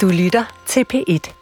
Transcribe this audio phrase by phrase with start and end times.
[0.00, 1.32] Du lytter til P1.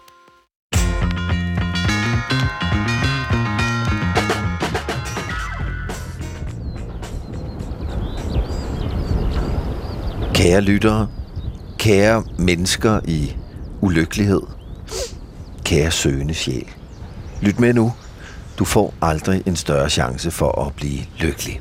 [10.34, 11.09] Kære lyttere,
[11.79, 13.36] kære mennesker i
[13.80, 14.43] ulykkelighed,
[15.64, 16.69] kære søgende sjæl.
[17.41, 17.93] Lyt med nu.
[18.59, 21.61] Du får aldrig en større chance for at blive lykkelig.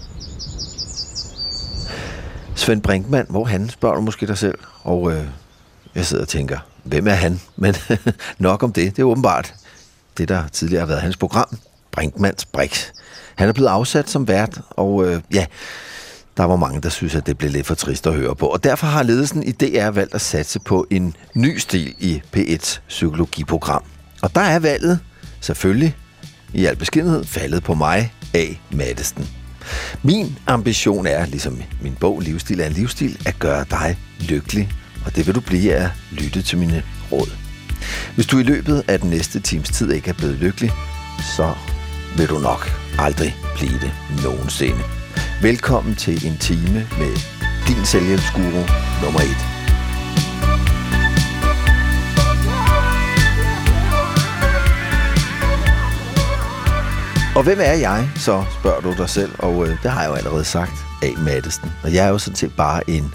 [2.55, 4.59] Svend Brinkmann, hvor han, spørger du måske dig selv.
[4.83, 5.25] Og øh,
[5.95, 7.41] jeg sidder og tænker, hvem er han?
[7.55, 7.75] Men
[8.37, 8.95] nok om det.
[8.95, 9.53] Det er åbenbart
[10.17, 11.57] det, der tidligere har været hans program,
[11.91, 12.87] Brinkmans Brix.
[13.35, 15.45] Han er blevet afsat som vært, og øh, ja,
[16.37, 18.47] der var mange, der synes, at det blev lidt for trist at høre på.
[18.47, 22.79] Og derfor har ledelsen i DR valgt at satse på en ny stil i P1's
[22.87, 23.83] psykologiprogram.
[24.21, 24.99] Og der er valget
[25.41, 25.95] selvfølgelig
[26.53, 28.45] i al beskedenhed faldet på mig, A.
[28.71, 29.27] Mattesten.
[30.03, 34.71] Min ambition er, ligesom min bog Livsstil er en livsstil, at gøre dig lykkelig.
[35.05, 37.29] Og det vil du blive af at lytte til mine råd.
[38.15, 40.71] Hvis du i løbet af den næste times tid ikke er blevet lykkelig,
[41.35, 41.53] så
[42.17, 43.91] vil du nok aldrig blive det
[44.23, 44.83] nogensinde.
[45.41, 47.15] Velkommen til en time med
[47.67, 48.63] din selvhjælpsguru
[49.03, 49.51] nummer 1.
[57.35, 60.15] Og hvem er jeg, så spørger du dig selv, og øh, det har jeg jo
[60.15, 61.07] allerede sagt, A.
[61.17, 61.71] Mattesten.
[61.83, 63.13] Og jeg er jo sådan set bare en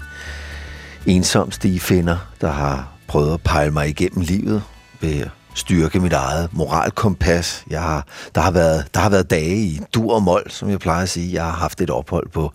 [1.07, 4.63] ensom stigefinder, der har prøvet at pejle mig igennem livet
[5.01, 7.63] ved at styrke mit eget moralkompas.
[7.69, 8.05] Jeg har,
[8.35, 11.09] der, har været, der har været dage i dur og mål, som jeg plejer at
[11.09, 11.33] sige.
[11.33, 12.51] Jeg har haft et ophold på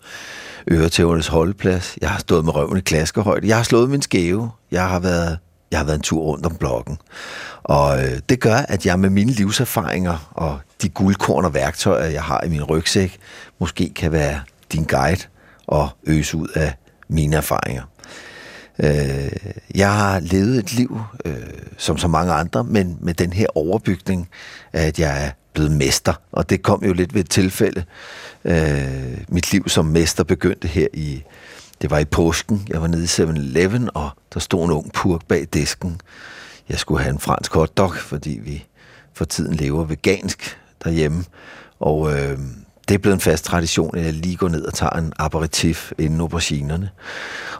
[0.71, 1.97] Øretævernes holdeplads.
[2.01, 3.47] Jeg har stået med røven i klaskehøjde.
[3.47, 4.51] Jeg har slået min skæve.
[4.71, 5.37] Jeg har været,
[5.71, 6.97] jeg har været en tur rundt om blokken.
[7.63, 12.23] Og øh, det gør, at jeg med mine livserfaringer og de guldkorn og værktøjer, jeg
[12.23, 13.17] har i min rygsæk,
[13.59, 14.41] måske kan være
[14.73, 15.21] din guide
[15.67, 16.73] og øse ud af
[17.07, 17.83] mine erfaringer.
[18.83, 19.31] Øh,
[19.75, 21.35] jeg har levet et liv, øh,
[21.77, 24.29] som så mange andre, men med den her overbygning,
[24.73, 26.13] at jeg er blevet mester.
[26.31, 27.83] Og det kom jo lidt ved et tilfælde.
[28.45, 31.23] Øh, mit liv som mester begyndte her i,
[31.81, 32.67] det var i påsken.
[32.69, 36.01] Jeg var nede i 7-Eleven, og der stod en ung purk bag disken.
[36.69, 38.65] Jeg skulle have en fransk hotdog, fordi vi
[39.13, 41.23] for tiden lever vegansk derhjemme.
[41.79, 42.39] Og øh,
[42.87, 45.91] det er blevet en fast tradition, at jeg lige går ned og tager en aperitif
[45.97, 46.89] inden auberginerne.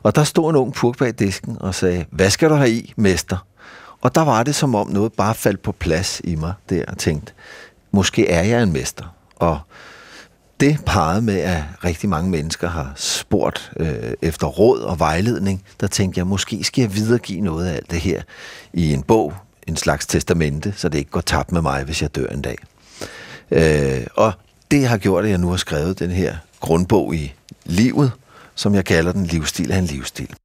[0.03, 2.93] Og der stod en ung purk bag disken og sagde, hvad skal du have i,
[2.95, 3.37] mester?
[4.01, 6.97] Og der var det som om noget bare faldt på plads i mig der og
[6.97, 7.33] tænkte,
[7.91, 9.15] måske er jeg en mester.
[9.35, 9.59] Og
[10.59, 15.87] det parret med, at rigtig mange mennesker har spurgt øh, efter råd og vejledning, der
[15.87, 18.21] tænkte jeg, måske skal jeg videregive noget af alt det her
[18.73, 19.33] i en bog,
[19.67, 22.57] en slags testamente, så det ikke går tabt med mig, hvis jeg dør en dag.
[23.51, 24.33] Øh, og
[24.73, 27.33] det har gjort, at jeg nu har skrevet den her grundbog i
[27.65, 28.11] livet,
[28.55, 30.35] som jeg kalder den Livsstil af en livsstil.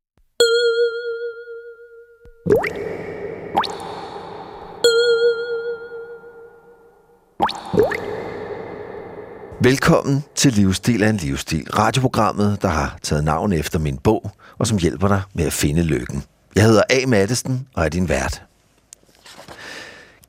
[9.62, 14.66] Velkommen til Livsstil af en livsstil, radioprogrammet, der har taget navn efter min bog, og
[14.66, 16.22] som hjælper dig med at finde lykken.
[16.54, 17.06] Jeg hedder A.
[17.06, 18.42] Mattesten og er din vært.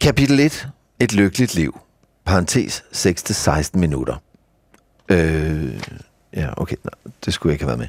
[0.01, 0.67] Kapitel 1.
[0.99, 1.79] Et lykkeligt liv.
[2.29, 4.21] Parentes 6-16 minutter.
[5.09, 5.79] Øh,
[6.35, 6.75] ja, okay.
[6.83, 7.87] Nå, det skulle jeg ikke have været med.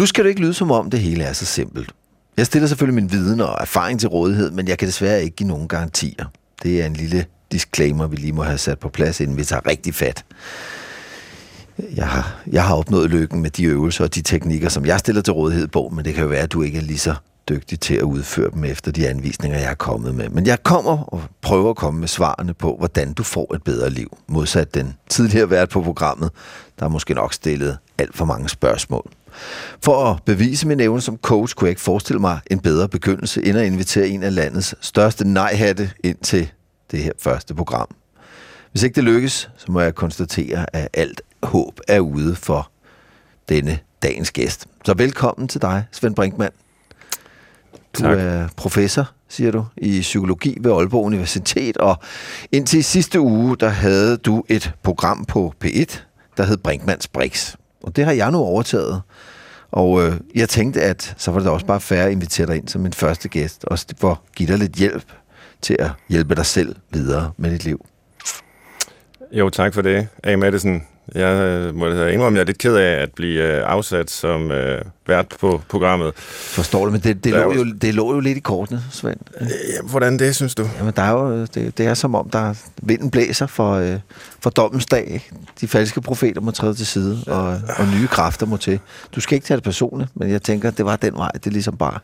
[0.00, 1.92] Nu skal det ikke lyde som om, det hele er så simpelt.
[2.36, 5.48] Jeg stiller selvfølgelig min viden og erfaring til rådighed, men jeg kan desværre ikke give
[5.48, 6.24] nogen garantier.
[6.62, 9.66] Det er en lille disclaimer, vi lige må have sat på plads, inden vi tager
[9.66, 10.24] rigtig fat.
[11.96, 15.22] Jeg har, jeg har opnået lykken med de øvelser og de teknikker, som jeg stiller
[15.22, 17.14] til rådighed på, men det kan jo være, at du ikke er lige så
[17.48, 20.28] dygtig til at udføre dem efter de anvisninger, jeg er kommet med.
[20.28, 23.90] Men jeg kommer og prøver at komme med svarene på, hvordan du får et bedre
[23.90, 26.30] liv, modsat den tidligere vært på programmet,
[26.78, 29.10] der er måske nok stillet alt for mange spørgsmål.
[29.84, 33.44] For at bevise min evne som coach, kunne jeg ikke forestille mig en bedre begyndelse,
[33.44, 36.50] end at invitere en af landets største nejhatte ind til
[36.90, 37.88] det her første program.
[38.70, 42.70] Hvis ikke det lykkes, så må jeg konstatere, at alt håb er ude for
[43.48, 44.66] denne dagens gæst.
[44.84, 46.52] Så velkommen til dig, Svend Brinkmann.
[47.98, 48.18] Du Tak.
[48.18, 51.96] er professor, siger du, i psykologi ved Aalborg Universitet, og
[52.52, 55.98] indtil sidste uge, der havde du et program på P1,
[56.36, 57.54] der hed Brinkmanns Brix.
[57.82, 59.02] Og det har jeg nu overtaget.
[59.70, 62.68] Og øh, jeg tænkte, at så var det også bare fair at invitere dig ind
[62.68, 65.04] som min første gæst, også for at give dig lidt hjælp
[65.62, 67.86] til at hjælpe dig selv videre med dit liv.
[69.32, 70.36] Jo, tak for det, A.
[70.36, 70.82] Madison.
[71.14, 74.50] Jeg øh, må da indrømme, jeg er lidt ked af at blive øh, afsat som
[74.50, 76.12] øh, vært på programmet.
[76.16, 76.90] Forstår du?
[76.90, 79.16] Men det, det, Der lå jo- det lå jo lidt i kortene, Svend.
[79.40, 79.46] Øh,
[79.90, 80.66] hvordan det, synes du?
[80.78, 83.96] Jamen, der er jo, det, det er som om, der vinden blæser for, øh,
[84.40, 85.30] for dommens dag.
[85.60, 87.48] De falske profeter må træde til side, og,
[87.78, 88.80] og nye kræfter må til.
[89.14, 91.76] Du skal ikke tage det personligt, men jeg tænker, det var den vej, det ligesom
[91.76, 91.98] bare.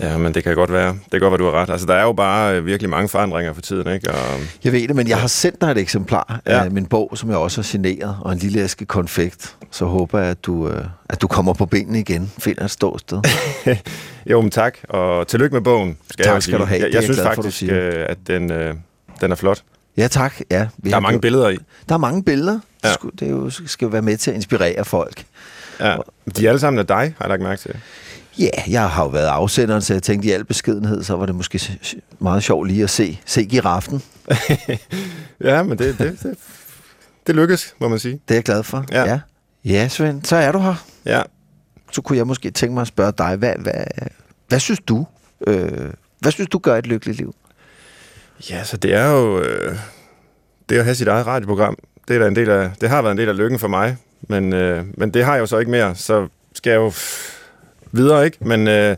[0.00, 0.88] Ja, men det kan godt være.
[0.88, 1.70] Det kan godt være, du har ret.
[1.70, 4.10] Altså, der er jo bare øh, virkelig mange forandringer for tiden, ikke?
[4.10, 6.64] Og, Jeg ved det, men jeg har sendt dig et eksemplar Ja.
[6.64, 9.56] af min bog, som jeg også har signeret, og en lille æske konfekt.
[9.70, 13.20] Så håber jeg, at du, øh, at du kommer på benene igen, finder et ståsted.
[14.30, 15.96] jo, men tak, og tillykke med bogen.
[16.10, 16.80] Skal Tak jeg skal du have.
[16.80, 17.74] Jeg, Det jeg jeg synes glad for, faktisk, siger.
[17.88, 18.74] øh, at den, øh,
[19.20, 19.62] den er flot.
[19.96, 20.34] Ja, tak.
[20.50, 21.56] Ja, vi Der er mange billeder i.
[21.88, 22.58] Der er mange billeder.
[22.84, 22.88] Ja.
[23.20, 25.24] Det, er jo, skal jo være med til at inspirere folk.
[25.80, 25.96] Ja.
[26.36, 27.74] De er alle sammen af dig, har jeg lagt mærke til.
[28.40, 31.34] Ja, jeg har jo været afsenderen, så jeg tænkte i al beskedenhed, så var det
[31.34, 31.78] måske
[32.18, 34.02] meget sjovt lige at se, se giraffen.
[35.44, 36.34] Ja, men det, det, det,
[37.26, 38.12] det lykkes, må man sige.
[38.28, 38.84] Det er jeg glad for.
[38.92, 39.04] Ja.
[39.04, 39.20] ja.
[39.64, 40.84] Ja, Svend, så er du her.
[41.06, 41.22] Ja,
[41.92, 43.84] Så kunne jeg måske tænke mig at spørge dig, hvad, hvad,
[44.48, 45.06] hvad synes du?
[45.46, 47.34] Øh, hvad synes du gør et lykkeligt liv?
[48.50, 49.76] ja så det er jo øh,
[50.68, 51.76] det at have sit eget radioprogram.
[52.08, 54.52] Det, er en del af, det har været en del af lykken for mig, men,
[54.52, 56.92] øh, men det har jeg jo så ikke mere, så skal jeg jo
[57.92, 58.36] videre, ikke?
[58.40, 58.96] Men øh,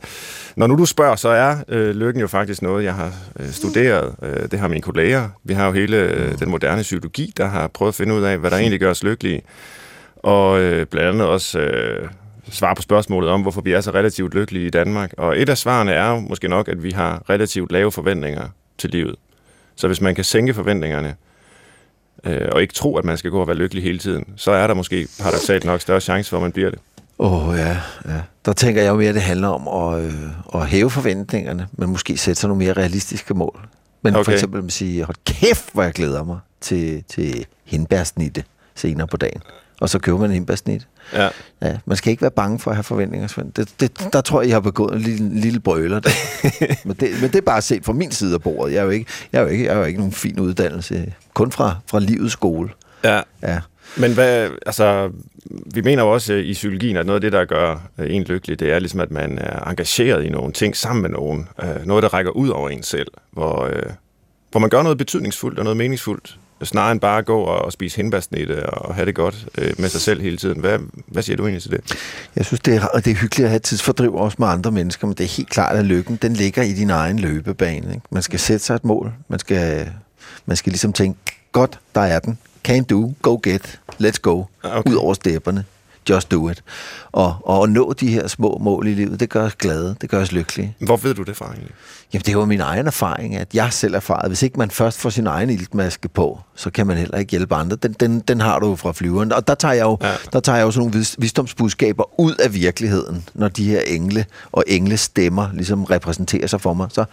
[0.57, 4.15] når nu du spørger, så er øh, lykken jo faktisk noget, jeg har øh, studeret.
[4.23, 5.29] Øh, det har mine kolleger.
[5.45, 8.39] Vi har jo hele øh, den moderne psykologi, der har prøvet at finde ud af,
[8.39, 9.43] hvad der egentlig gør os lykkelige.
[10.17, 12.09] Og øh, blandt andet også øh,
[12.51, 15.15] svare på spørgsmålet om, hvorfor vi er så relativt lykkelige i Danmark.
[15.19, 18.49] Og et af svarene er måske nok, at vi har relativt lave forventninger
[18.79, 19.15] til livet.
[19.77, 21.15] Så hvis man kan sænke forventningerne,
[22.27, 24.67] øh, og ikke tro, at man skal gå og være lykkelig hele tiden, så er
[24.67, 26.79] der måske paradoxalt nok større chance for, at man bliver det.
[27.23, 27.77] Åh, oh, ja,
[28.09, 28.21] ja.
[28.45, 30.23] Der tænker jeg jo mere, at det handler om at, øh,
[30.55, 33.69] at hæve forventningerne, men måske sætte sig nogle mere realistiske mål.
[34.03, 34.25] Men okay.
[34.25, 39.17] for eksempel at sige, hold kæft, hvor jeg glæder mig til, til hindbærsnitte senere på
[39.17, 39.43] dagen.
[39.81, 40.89] Og så køber man en hindbærsnit.
[41.13, 41.29] Ja.
[41.63, 43.53] Ja, man skal ikke være bange for at have forventninger, Svend.
[43.53, 46.01] Det, det, der tror jeg, jeg har begået en lille, en lille brøler.
[46.01, 46.11] Der.
[46.89, 48.73] men, det, men det er bare set fra min side af bordet.
[48.73, 51.13] Jeg er jo ikke, jeg er jo ikke, jeg er jo ikke nogen fin uddannelse.
[51.35, 52.69] Kun fra, fra livets skole.
[53.05, 53.21] ja.
[53.43, 53.61] Ja.
[53.97, 55.11] Men hvad, altså,
[55.75, 58.23] vi mener jo også øh, i psykologien, at noget af det, der gør øh, en
[58.23, 61.49] lykkelig, det er ligesom, at man er engageret i nogle ting sammen med nogen.
[61.63, 63.83] Øh, Noget, der rækker ud over en selv, hvor, øh,
[64.51, 67.73] hvor man gør noget betydningsfuldt og noget meningsfuldt, snarere end bare at gå og, og
[67.73, 70.61] spise hindbærsnitte og have det godt øh, med sig selv hele tiden.
[70.61, 71.95] Hvad, hvad siger du egentlig til det?
[72.37, 75.07] Jeg synes, det er, og det er hyggeligt at have tidsfordriv også med andre mennesker,
[75.07, 77.95] men det er helt klart, at lykken, den ligger i din egen løbebane.
[77.95, 78.07] Ikke?
[78.11, 79.13] Man skal sætte sig et mål.
[79.29, 79.91] Man skal,
[80.47, 81.19] man skal ligesom tænke,
[81.53, 82.39] godt, der er den.
[82.63, 84.49] Can do, go get, let's go.
[84.63, 84.93] Ah, okay.
[84.93, 85.65] Ud over stepperne.
[86.11, 86.63] Just do it.
[87.13, 90.11] Og, og at nå de her små mål i livet, det gør os glade, det
[90.11, 90.77] gør os lykkelige.
[90.81, 91.71] Hvor ved du det fra egentlig?
[92.13, 95.11] Jamen, det var min egen erfaring, at jeg selv erfaret, hvis ikke man først får
[95.11, 97.77] sin egen iltmaske på, så kan man heller ikke hjælpe andre.
[97.77, 99.33] Den, den, den har du jo fra flyveren.
[99.33, 100.13] Og der tager jeg jo, Ja.
[100.33, 104.25] der tager jeg jo sådan nogle vis, visdomsbudskaber ud af virkeligheden, når de her engle
[104.53, 106.89] og engles stemmer ligesom repræsenterer sig for mig.
[106.91, 107.05] Så,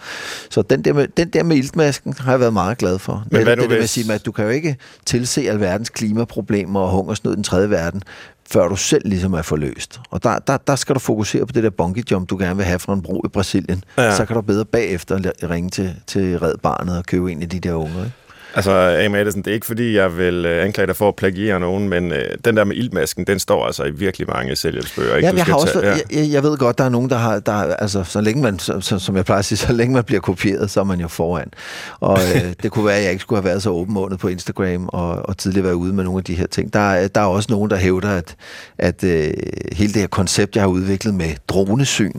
[0.49, 3.23] så den, der med, den der med iltmasken har jeg været meget glad for.
[3.31, 4.75] Men det, hvad nu det der med at sige, at du kan jo ikke
[5.05, 8.01] tilse alverdens klimaproblemer og hungersnød i den tredje verden,
[8.51, 9.99] før du selv ligesom er forløst.
[10.09, 12.65] Og der, der, der skal du fokusere på det der bungee jump, du gerne vil
[12.65, 13.83] have fra en bro i Brasilien.
[13.97, 14.15] Ja.
[14.15, 17.59] Så kan du bedre bagefter ringe til, til Red Barnet og købe en af de
[17.59, 17.99] der unger.
[17.99, 18.15] Ikke?
[18.59, 18.71] Altså,
[19.05, 19.09] A.
[19.09, 22.11] Madison, det er ikke fordi, jeg vil øh, anklage dig for at plagiere nogen, men
[22.11, 25.15] øh, den der med iltmasken, den står altså i virkelig mange selvhjælpsbøger.
[25.15, 25.27] Ikke?
[25.27, 27.39] Ja, jeg, har også, tage- jeg, jeg, jeg ved godt, der er nogen, der har,
[27.39, 30.03] der, er- altså, så længe man, så, som jeg plejer at sige, så længe man
[30.03, 31.47] bliver kopieret, så er man jo foran.
[31.99, 34.89] Og øh, det kunne være, at jeg ikke skulle have været så åbenmånet på Instagram
[34.93, 36.73] og, og tidligere været ude med nogle af de her ting.
[36.73, 38.35] Der, er- der er også nogen, der hævder, at,
[38.77, 39.31] at øh,
[39.71, 42.11] hele det her koncept, jeg har udviklet med dronesyn,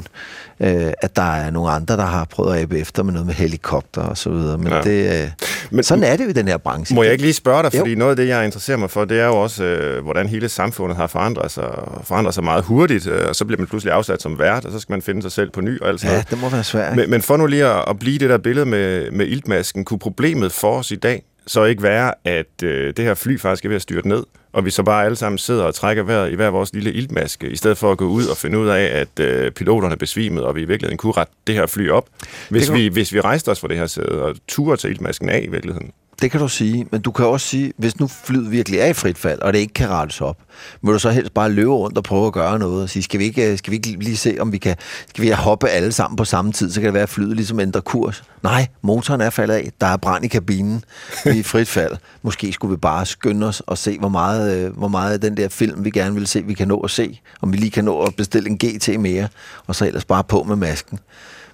[0.61, 3.35] øh, at der er nogle andre, der har prøvet at abe efter med noget med
[3.35, 4.59] helikopter og så videre.
[4.59, 4.81] Men, Ja.
[4.81, 5.31] det, øh,
[5.71, 6.95] Men- sådan er det jo i den her branche.
[6.95, 7.79] Må jeg ikke lige spørge dig, Jo.
[7.81, 10.49] fordi noget af det, jeg interesserer mig for, det er jo også, øh, hvordan hele
[10.49, 11.65] samfundet har forandret sig,
[12.05, 14.79] forandret sig meget hurtigt, øh, og så bliver man pludselig afsat som vært, og så
[14.81, 16.31] skal man finde sig selv på ny og alt sådan Ja, noget.
[16.31, 16.97] det må være svært.
[16.97, 19.99] Men, men for nu lige at, at blive det der billede med, med iltmasken, kunne
[19.99, 23.69] problemet for os i dag så ikke være, at øh, det her fly faktisk er
[23.69, 26.35] ved at styrte ned, og vi så bare alle sammen sidder og trækker vejret i
[26.35, 29.21] hver vores lille iltmaske, i stedet for at gå ud og finde ud af, at
[29.25, 32.09] øh, piloterne er besvimet, og vi i virkeligheden kunne rette det her fly op,
[32.49, 35.29] hvis, kan- vi, hvis vi rejste os fra det her sæde og turde tage iltmasken
[35.29, 35.91] af i virkeligheden.
[36.23, 38.93] Det kan du sige, men du kan også sige, hvis nu flyet virkelig er i
[38.93, 40.39] frit fald, og det ikke kan rettes op,
[40.81, 43.21] må du så helst bare løbe rundt og prøve at gøre noget, og sige, skal
[43.21, 44.77] vi ikke, øh, skal vi ikke lige se, om vi kan,
[45.09, 47.61] skal vi hoppe alle sammen på samme tid, så kan det være, at flyet ligesom
[47.61, 48.25] ændrer kurs.
[48.43, 50.85] Nej, motoren er faldet af, der er brand i kabinen,
[51.25, 51.97] vi er i frit fald.
[52.23, 55.37] Måske skulle vi bare skynde os og se, hvor meget, øh, hvor meget af den
[55.37, 57.85] der film, vi gerne vil se, vi kan nå at se, om vi lige kan
[57.85, 59.29] nå at bestille en GT mere,
[59.67, 60.99] og så ellers bare på med masken.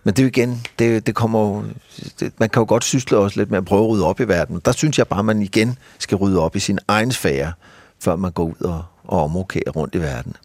[0.06, 1.64] Men det er jo igen, det, det kommer jo,
[2.20, 4.24] det, man kan jo godt sysle også lidt med at prøve at rydde op i
[4.24, 4.60] verden.
[4.64, 7.52] Der synes jeg bare, at man igen skal rydde op i sin egen sfære,
[8.00, 10.36] før man går ud og, og omrokerer rundt i verden.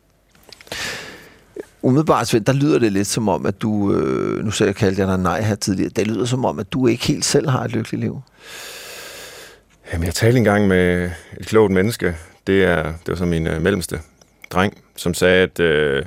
[1.82, 5.08] Umiddelbart, Svend, der lyder det lidt som om, at du, øh, nu selv kaldte jeg
[5.08, 7.72] dig nej her tidligere, det lyder som om, at du ikke helt selv har et
[7.72, 8.22] lykkeligt liv.
[9.94, 12.16] Jamen, jeg talte engang med et klogt menneske.
[12.48, 14.00] Det, er, det var så min øh, mellemste
[14.50, 16.06] dreng, som sagde, at øh,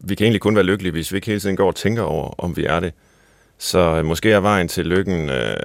[0.00, 2.34] vi kan egentlig kun være lykkelige, hvis vi ikke hele tiden går og tænker over,
[2.38, 2.92] om vi er det.
[3.58, 5.56] Så øh, måske er vejen til lykken øh,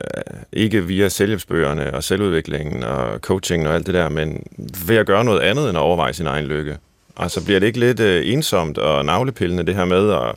[0.52, 4.44] ikke via selvhjælpsbøgerne og selvudviklingen og coaching og alt det der, men
[4.88, 6.78] ved at gøre noget andet end at overveje sin egen lykke.
[7.20, 10.36] Altså bliver det ikke lidt øh, ensomt og navlepillende det her med at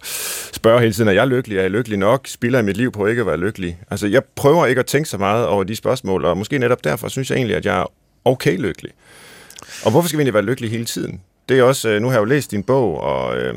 [0.52, 1.59] spørge hele tiden, er jeg lykkelig?
[1.59, 2.26] Er jeg lykkelig nok?
[2.26, 3.78] Spiller jeg mit liv på ikke at være lykkelig?
[3.90, 7.09] Altså jeg prøver ikke at tænke så meget over de spørgsmål, og måske netop derfor
[7.09, 7.92] synes jeg egentlig, at jeg er
[8.25, 8.92] okay lykkelig.
[9.85, 11.20] Og hvorfor skal vi egentlig være lykkelige hele tiden?
[11.50, 13.54] Det er også, øh, nu har jeg jo læst din bog, og, øh,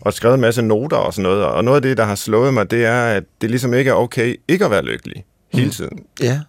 [0.00, 2.54] og skrevet en masse noter og sådan noget, og noget af det, der har slået
[2.54, 5.72] mig, det er, at det ligesom ikke er okay ikke at være lykkelig hele mm.
[5.72, 5.96] tiden.
[5.96, 6.04] Mm.
[6.22, 6.40] Ja.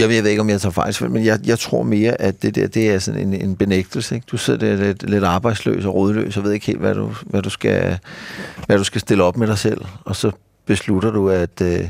[0.00, 2.42] Jeg ved, jeg ved ikke, om jeg tager fejl, men jeg, jeg tror mere, at
[2.42, 4.14] det der, det er sådan en, en benægtelse.
[4.14, 4.26] Ikke?
[4.30, 7.42] Du sidder der lidt, lidt arbejdsløs og rådløs, og ved ikke helt, hvad du, hvad,
[7.42, 7.98] du skal,
[8.66, 9.84] hvad du skal stille op med dig selv.
[10.04, 10.30] Og så
[10.66, 11.84] beslutter du, at, øh,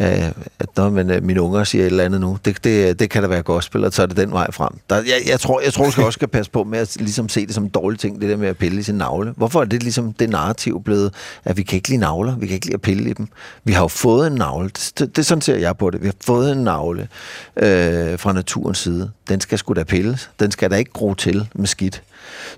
[0.00, 3.00] Øh, at, at når man, øh, mine unger siger et eller andet nu, det, det,
[3.00, 4.72] det kan da være gospel, og så er det den vej frem.
[4.90, 7.28] Der, jeg, jeg, tror, jeg tror, du skal også skal passe på med at ligesom
[7.28, 9.32] se det som en dårlig ting, det der med at pille i sin navle.
[9.36, 12.54] Hvorfor er det ligesom det narrativ blevet, at vi kan ikke lide navler, vi kan
[12.54, 13.28] ikke lide at pille i dem.
[13.64, 16.06] Vi har jo fået en navle, det, det, det sådan ser jeg på det, vi
[16.06, 17.08] har fået en navle
[17.56, 19.10] øh, fra naturens side.
[19.28, 22.02] Den skal sgu da pilles, den skal da ikke gro til med skidt.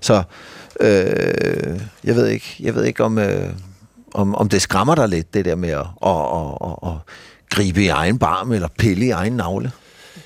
[0.01, 0.23] Så
[0.79, 3.17] øh, jeg ved ikke, jeg ved ikke om...
[3.17, 3.49] Øh,
[4.13, 6.97] om, om det skræmmer dig lidt, det der med at, at, at, at, at
[7.49, 9.71] gribe i egen barm eller pille i egen navle.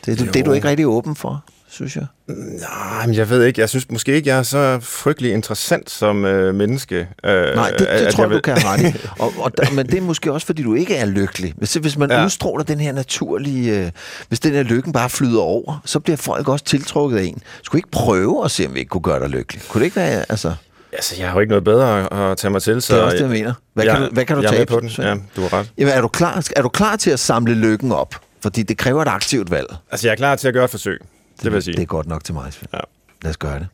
[0.05, 2.05] Det, det, det er du ikke rigtig åben for, synes jeg.
[2.27, 3.61] Nej, men jeg ved ikke.
[3.61, 7.07] Jeg synes måske ikke, jeg er så frygtelig interessant som øh, menneske.
[7.23, 9.09] Øh, Nej, det, det tror jeg, du kan have ret.
[9.19, 11.53] Og, og der, men det er måske også, fordi du ikke er lykkelig.
[11.57, 12.25] Hvis, hvis man ja.
[12.25, 13.79] udstråler den her naturlige...
[13.79, 13.91] Øh,
[14.27, 17.41] hvis den her lykken bare flyder over, så bliver folk også tiltrukket af en.
[17.63, 19.61] Skulle ikke prøve at se, om vi ikke kunne gøre dig lykkelig?
[19.69, 20.25] Kunne det ikke være...
[20.29, 20.53] Altså
[20.97, 22.93] Altså, jeg har jo ikke noget bedre at tage mig til, så...
[22.93, 23.53] Det er også det, jeg mener.
[23.73, 24.89] Hvad jeg, kan du, hvad kan du jeg tage på den?
[24.89, 25.71] Ja, du har ret.
[25.77, 28.15] Jamen, er du, klar, er du klar til at samle lykken op?
[28.41, 29.67] Fordi det kræver et aktivt valg.
[29.91, 30.99] Altså, jeg er klar til at gøre et forsøg.
[30.99, 31.73] Det, det vil jeg sige.
[31.73, 32.51] Det er godt nok til mig.
[32.73, 32.79] Ja.
[33.21, 33.67] Lad os gøre det.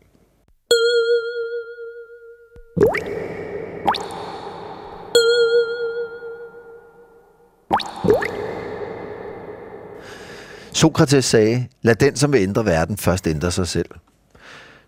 [10.73, 13.89] Sokrates sagde, lad den, som vil ændre verden, først ændre sig selv.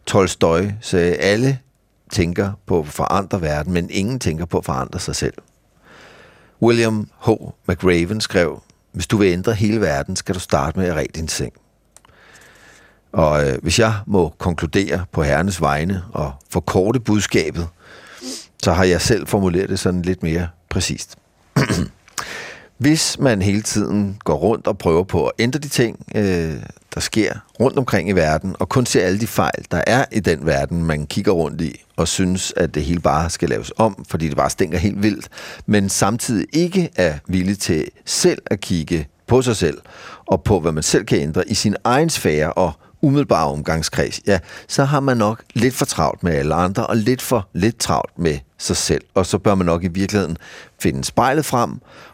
[0.06, 1.60] Tolstoy sagde, alle
[2.16, 5.34] tænker på at forandre verden, men ingen tænker på at forandre sig selv.
[6.62, 7.30] William H.
[7.68, 11.28] McRaven skrev, hvis du vil ændre hele verden, skal du starte med at ræde din
[11.28, 11.54] seng.
[13.12, 17.68] Og øh, hvis jeg må konkludere på herrenes vegne og forkorte budskabet,
[18.64, 21.16] så har jeg selv formuleret det sådan lidt mere præcist.
[22.78, 26.54] hvis man hele tiden går rundt og prøver på at ændre de ting, øh,
[26.94, 30.20] der sker rundt omkring i verden, og kun ser alle de fejl, der er i
[30.20, 34.06] den verden, man kigger rundt i, og synes, at det hele bare skal laves om,
[34.10, 35.30] fordi det bare stinker helt vildt,
[35.66, 39.78] men samtidig ikke er villig til selv at kigge på sig selv,
[40.26, 44.40] og på, hvad man selv kan ændre i sin egen sfære og umiddelbare omgangskreds, ja,
[44.68, 48.20] så har man nok lidt for travlt med alle andre, og lidt for lidt travlt
[48.20, 49.04] med sig selv.
[49.14, 50.38] Og så bør man nok i virkeligheden
[50.80, 51.72] finde spejlet frem,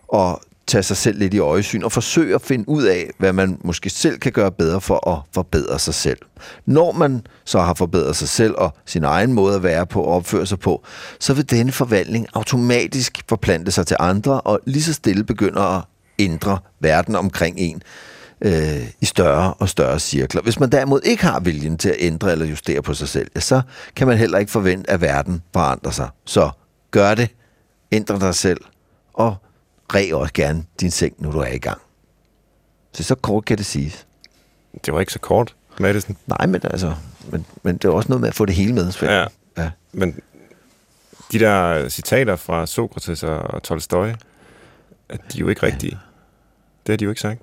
[0.07, 0.41] og
[0.71, 3.89] tage sig selv lidt i øjesyn og forsøge at finde ud af, hvad man måske
[3.89, 6.17] selv kan gøre bedre for at forbedre sig selv.
[6.65, 10.15] Når man så har forbedret sig selv og sin egen måde at være på og
[10.15, 10.83] opføre sig på,
[11.19, 15.83] så vil denne forvandling automatisk forplante sig til andre og lige så stille begynder at
[16.19, 17.81] ændre verden omkring en
[18.41, 20.41] øh, i større og større cirkler.
[20.41, 23.61] Hvis man derimod ikke har viljen til at ændre eller justere på sig selv, så
[23.95, 26.09] kan man heller ikke forvente, at verden forandrer sig.
[26.25, 26.49] Så
[26.91, 27.29] gør det,
[27.91, 28.61] ændre dig selv
[29.13, 29.35] og
[29.95, 31.81] ræg også gerne din seng, når du er i gang.
[32.93, 34.07] Så så kort kan det siges.
[34.85, 36.17] Det var ikke så kort, Madison.
[36.27, 36.95] Nej, men altså,
[37.31, 39.11] men, men det er også noget med at få det hele med, Svend.
[39.11, 39.25] Ja,
[39.57, 39.71] ja.
[39.91, 40.19] men
[41.31, 44.07] de der citater fra Sokrates og Tolstoy,
[45.09, 45.91] at de er jo ikke rigtige.
[45.91, 45.97] Ja.
[46.85, 47.41] Det har de jo ikke sagt.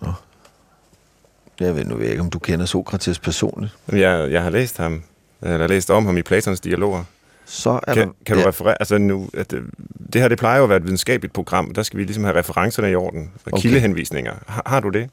[0.00, 0.12] Nå.
[1.60, 3.76] Jeg ved nu ikke, om du kender Sokrates personligt.
[3.92, 5.02] Jeg, jeg har læst ham,
[5.42, 7.04] eller læst om ham i Platons dialoger.
[7.46, 8.48] Så er kan, der, kan du ja.
[8.48, 9.62] referere, altså nu, at det,
[10.12, 12.38] det her det plejer jo at være et videnskabeligt program, der skal vi ligesom have
[12.38, 13.62] referencerne i orden, og okay.
[13.62, 14.34] kildehenvisninger.
[14.46, 15.10] Har, har du det?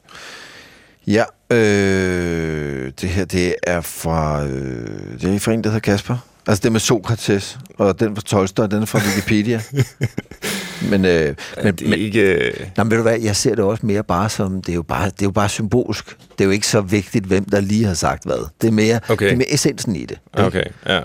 [1.06, 6.16] Ja, øh, det her det er fra, øh, det er fra en, der hedder Kasper.
[6.46, 9.62] Altså det med Sokrates, og den fra Tolstoy, den er fra Wikipedia.
[10.90, 11.34] men, øh,
[11.64, 12.52] men, det er ikke...
[12.76, 14.82] Nej, men ved du hvad, jeg ser det også mere bare som, det er jo
[14.82, 16.06] bare, det er jo bare symbolsk.
[16.06, 18.48] Det er jo ikke så vigtigt, hvem der lige har sagt hvad.
[18.60, 19.26] Det er mere, okay.
[19.26, 20.18] det er mere essensen i det.
[20.38, 20.46] Ikke?
[20.46, 21.00] Okay, ja.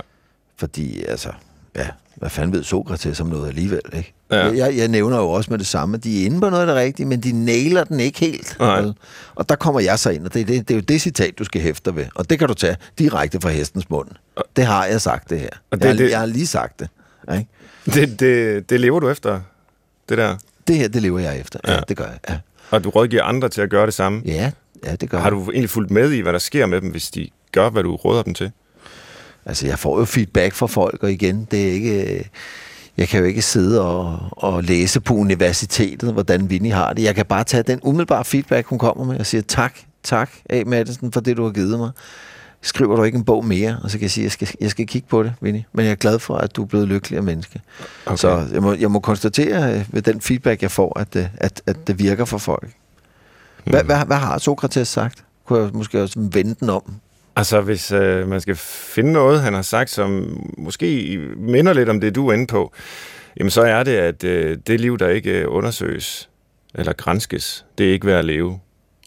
[0.57, 1.29] Fordi, altså,
[1.75, 4.13] ja, hvad fanden ved Sokrates om noget alligevel, ikke?
[4.31, 4.47] Ja.
[4.47, 6.75] Jeg, jeg nævner jo også med det samme, de er inde på noget af det
[6.75, 8.55] rigtige, men de nailer den ikke helt.
[8.59, 8.85] Nej.
[9.35, 11.39] Og der kommer jeg så ind, og det, er det, det er jo det citat,
[11.39, 12.05] du skal hæfte ved.
[12.15, 14.07] Og det kan du tage direkte fra hestens mund.
[14.55, 15.49] Det har jeg sagt, det her.
[15.71, 16.89] Og det, jeg, har, det, jeg har lige sagt det.
[17.31, 17.47] Ikke?
[17.85, 19.41] Det, det, det lever du efter,
[20.09, 20.37] det der?
[20.67, 21.59] Det her, det lever jeg efter.
[21.67, 21.79] Ja, ja.
[21.87, 22.19] det gør jeg.
[22.29, 22.37] Ja.
[22.71, 24.21] Og du rådgiver andre til at gøre det samme?
[24.25, 24.51] Ja,
[24.85, 27.11] ja det gør Har du egentlig fulgt med i, hvad der sker med dem, hvis
[27.11, 28.51] de gør, hvad du råder dem til?
[29.47, 32.17] Altså, jeg får jo feedback fra folk, og igen, det er ikke...
[32.17, 32.25] Øh,
[32.97, 37.03] jeg kan jo ikke sidde og, og læse på universitetet, hvordan Vinnie har det.
[37.03, 39.73] Jeg kan bare tage den umiddelbare feedback, hun kommer med, og sige tak,
[40.03, 40.63] tak, A.
[40.65, 41.91] Madsen, for det, du har givet mig.
[42.61, 43.79] Skriver du ikke en bog mere?
[43.83, 45.65] Og så kan jeg sige, jeg skal, jeg skal kigge på det, Vinnie.
[45.73, 47.61] Men jeg er glad for, at du er blevet lykkeligere menneske.
[48.05, 48.17] Okay.
[48.17, 51.61] Så jeg må, jeg må konstatere øh, ved den feedback, jeg får, at, det, at,
[51.65, 52.69] at det virker for folk.
[53.65, 53.87] Hvad, mm.
[53.87, 55.23] hvad, hvad har Sokrates sagt?
[55.45, 56.83] Kunne jeg måske også vende den om?
[57.37, 62.01] Altså, hvis øh, man skal finde noget, han har sagt, som måske minder lidt om
[62.01, 62.73] det, du er inde på,
[63.37, 66.29] jamen så er det, at øh, det liv, der ikke øh, undersøges
[66.75, 68.59] eller grænskes, det er ikke værd at leve.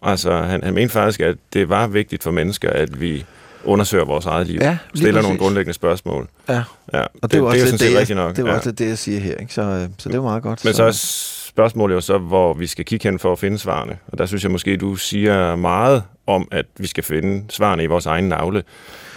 [0.02, 3.24] Altså, han, han mente faktisk, at det var vigtigt for mennesker, at vi
[3.64, 4.58] undersøger vores eget liv.
[4.60, 5.22] Ja, stiller præcis.
[5.22, 6.28] nogle grundlæggende spørgsmål.
[6.48, 7.00] Ja, ja.
[7.00, 8.36] og det, det, det, det er jo sådan set rigtigt nok.
[8.36, 8.56] Det var ja.
[8.56, 9.36] også det, jeg siger her.
[9.36, 9.54] Ikke?
[9.54, 10.64] Så, øh, så det var meget godt.
[10.64, 13.98] Men så, så spørgsmålet jo så, hvor vi skal kigge hen for at finde svarene.
[14.06, 17.86] Og der synes jeg måske, du siger meget om, at vi skal finde svarene i
[17.86, 18.62] vores egen navle.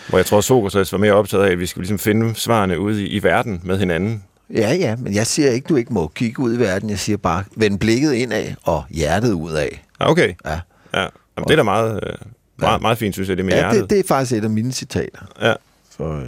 [0.09, 3.03] Hvor jeg tror, Sokrates var mere optaget af, at vi skal ligesom finde svarene ude
[3.03, 4.23] i, i verden med hinanden.
[4.53, 6.89] Ja, ja, men jeg siger ikke, du ikke må kigge ud i verden.
[6.89, 9.83] Jeg siger bare, vend blikket indad og hjertet ud af.
[9.99, 10.33] Okay.
[10.45, 10.59] Ja.
[10.93, 11.07] ja.
[11.37, 12.13] Jamen, det er da meget, øh,
[12.59, 13.81] meget, meget fint, synes jeg, det med ja, hjertet.
[13.81, 15.19] Det, det er faktisk et af mine citater.
[15.41, 15.53] Ja.
[15.97, 16.25] For, øh,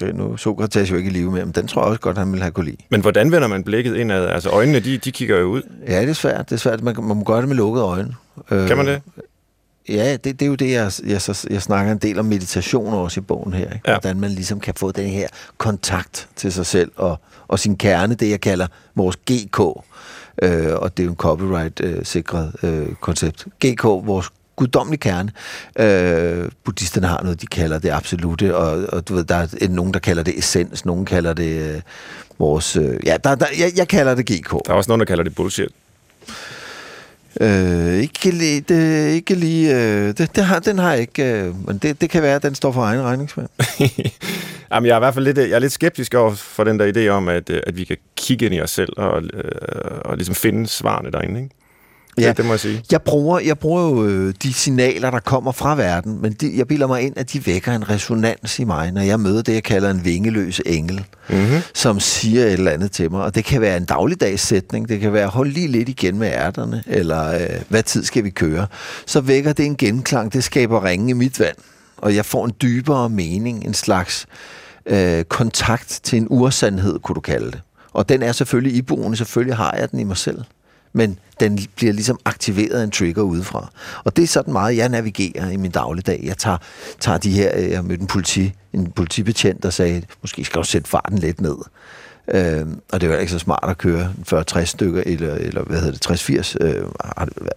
[0.00, 2.18] det er nu Sokrates jo ikke i live med, men den tror jeg også godt,
[2.18, 2.76] han ville have kunne lide.
[2.88, 4.26] Men hvordan vender man blikket indad?
[4.26, 5.62] Altså øjnene, de, de kigger jo ud.
[5.88, 6.50] Ja, det er svært.
[6.50, 6.82] Det er svært.
[6.82, 8.14] Man, man må gøre det med lukkede øjne.
[8.48, 9.02] Kan man det?
[9.88, 13.20] Ja, det, det er jo det, jeg, jeg, jeg snakker en del om meditation også
[13.20, 13.72] i bogen her.
[13.72, 13.80] Ikke?
[13.86, 13.92] Ja.
[13.92, 15.28] Hvordan man ligesom kan få den her
[15.58, 19.60] kontakt til sig selv og, og sin kerne, det jeg kalder vores GK.
[20.42, 23.46] Øh, og det er jo en copyright-sikret øh, koncept.
[23.64, 25.30] GK, vores guddommelig kerne.
[25.78, 29.94] Øh, buddhisterne har noget, de kalder det absolute, og, og du ved, der er nogen,
[29.94, 31.80] der kalder det essens, nogen kalder det øh,
[32.38, 32.76] vores...
[32.76, 34.50] Øh, ja, der, der, jeg, jeg kalder det GK.
[34.50, 35.68] Der er også nogen, der kalder det bullshit.
[37.40, 41.66] Øh, ikke lige, det, ikke lige, øh, det, det har, den har jeg ikke, øh,
[41.66, 43.48] men det, det kan være, at den står for egen regningsmand.
[44.72, 46.92] Jamen, jeg er i hvert fald lidt, jeg er lidt skeptisk over for den der
[46.92, 49.42] idé om, at, øh, at vi kan kigge ind i os selv og, øh,
[50.04, 51.54] og ligesom finde svarene derinde, ikke?
[52.26, 52.82] Ja, det må jeg sige.
[52.92, 56.68] Jeg bruger, jeg bruger jo øh, de signaler, der kommer fra verden, men de, jeg
[56.68, 59.62] bilder mig ind, at de vækker en resonans i mig, når jeg møder det, jeg
[59.62, 61.60] kalder en vingeløs engel, mm-hmm.
[61.74, 63.22] som siger et eller andet til mig.
[63.22, 66.28] Og det kan være en dagligdags sætning, det kan være, hold lige lidt igen med
[66.28, 68.66] ærterne, eller øh, hvad tid skal vi køre?
[69.06, 71.56] Så vækker det en genklang, det skaber ringe i mit vand,
[71.96, 74.26] og jeg får en dybere mening, en slags
[74.86, 77.60] øh, kontakt til en ursandhed, kunne du kalde det.
[77.92, 80.38] Og den er selvfølgelig iboende, selvfølgelig har jeg den i mig selv
[80.98, 83.70] men den bliver ligesom aktiveret af en trigger udefra.
[84.04, 86.20] Og det er sådan meget, jeg navigerer i min dagligdag.
[86.24, 86.56] Jeg tager,
[87.00, 90.66] tager de her, øh, jeg mødte en, politi, en politibetjent, der sagde, måske skal du
[90.66, 91.56] sætte farten lidt ned.
[92.28, 96.14] Øh, og det var ikke så smart at køre 40-60 stykker, eller, eller hvad hedder
[96.14, 96.84] det, 60-80, øh,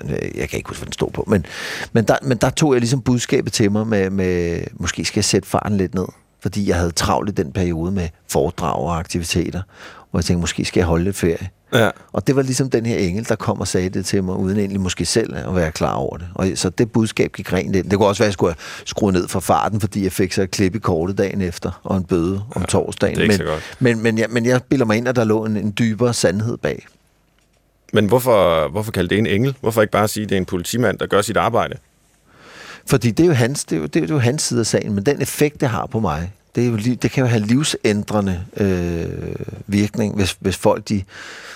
[0.03, 1.23] øh, jeg kan ikke huske, hvad den stod på.
[1.27, 1.45] Men,
[1.93, 5.25] men, der, men der tog jeg ligesom budskabet til mig med, med, måske skal jeg
[5.25, 6.07] sætte farten lidt ned
[6.41, 9.61] fordi jeg havde travlt i den periode med foredrag og aktiviteter,
[10.11, 11.49] hvor jeg tænkte, måske skal jeg holde lidt ferie.
[11.73, 11.89] Ja.
[12.11, 14.57] Og det var ligesom den her engel, der kom og sagde det til mig, uden
[14.57, 16.27] egentlig måske selv at være klar over det.
[16.35, 17.89] Og så det budskab gik rent ind.
[17.89, 20.41] Det kunne også være, at jeg skulle skrue ned for farten, fordi jeg fik så
[20.41, 23.15] et klip i kortet dagen efter, og en bøde om ja, torsdagen.
[23.15, 23.77] Det er ikke men, så godt.
[23.79, 26.57] Men, men, jeg, men jeg bilder mig ind, at der lå en, en dybere sandhed
[26.57, 26.87] bag.
[27.93, 29.55] Men hvorfor, hvorfor kalde det en engel?
[29.61, 31.77] Hvorfor ikke bare sige, at det er en politimand, der gør sit arbejde?
[32.85, 34.93] Fordi det er jo hans, det er jo, det er jo hans side af sagen,
[34.93, 38.43] men den effekt, det har på mig, det, er jo, det kan jo have livsændrende
[38.57, 39.05] øh,
[39.67, 41.03] virkning, hvis, hvis folk, de,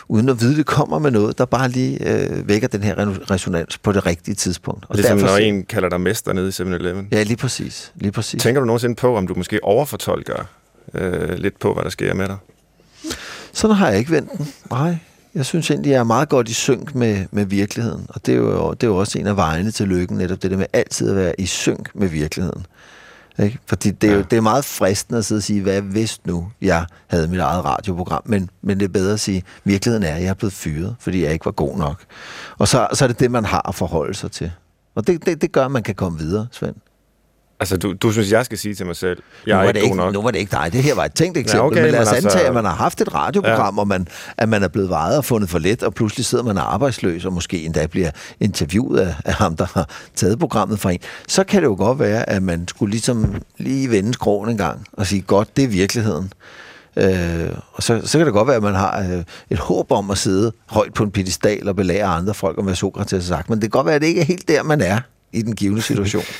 [0.07, 2.95] uden at vide det, kommer med noget, der bare lige øh, vækker den her
[3.31, 4.85] resonans på det rigtige tidspunkt.
[4.89, 7.07] Og ligesom derfor, når en kalder dig mester nede i 7-Eleven.
[7.11, 8.41] Ja, lige præcis, lige præcis.
[8.41, 10.45] Tænker du nogensinde på, om du måske overfortolker
[10.93, 12.37] øh, lidt på, hvad der sker med dig?
[13.53, 14.47] Sådan har jeg ikke vendt den.
[14.71, 14.97] Nej,
[15.35, 18.05] jeg synes egentlig, jeg er meget godt i synk med, med virkeligheden.
[18.09, 20.51] Og det er, jo, det er jo også en af vejene til lykken, netop det
[20.51, 22.65] der med altid at være i synk med virkeligheden.
[23.39, 23.59] Ikke?
[23.65, 24.17] Fordi det er, ja.
[24.17, 27.39] jo, det er meget fristende at sidde og sige, hvad hvis nu jeg havde mit
[27.39, 30.53] eget radioprogram, men, men det er bedre at sige, virkeligheden er, at jeg er blevet
[30.53, 32.03] fyret, fordi jeg ikke var god nok.
[32.57, 34.51] Og så, så er det det, man har at forholde sig til.
[34.95, 36.75] Og det, det, det gør, at man kan komme videre, Svend.
[37.59, 40.13] Altså, du, du synes, jeg skal sige til mig selv, jeg er ikke god nok?
[40.13, 40.69] Nu var det ikke dig.
[40.73, 41.59] Det her var et tænkt eksempel.
[41.59, 43.81] Ja, okay, men lad os altså, antage, at man har haft et radioprogram, ja.
[43.81, 46.57] og man, at man er blevet vejet og fundet for let, og pludselig sidder man
[46.57, 50.99] arbejdsløs, og måske endda bliver interviewet af, af ham, der har taget programmet fra en.
[51.27, 54.87] Så kan det jo godt være, at man skulle ligesom lige vende skroen en gang,
[54.93, 56.33] og sige, godt, det er virkeligheden.
[56.97, 60.11] Øh, og så, så kan det godt være, at man har øh, et håb om
[60.11, 63.49] at sidde højt på en pedestal og belære andre folk om, hvad Sokrates har sagt.
[63.49, 64.99] Men det kan godt være, at det ikke er helt der, man er
[65.31, 66.23] i den givende situation.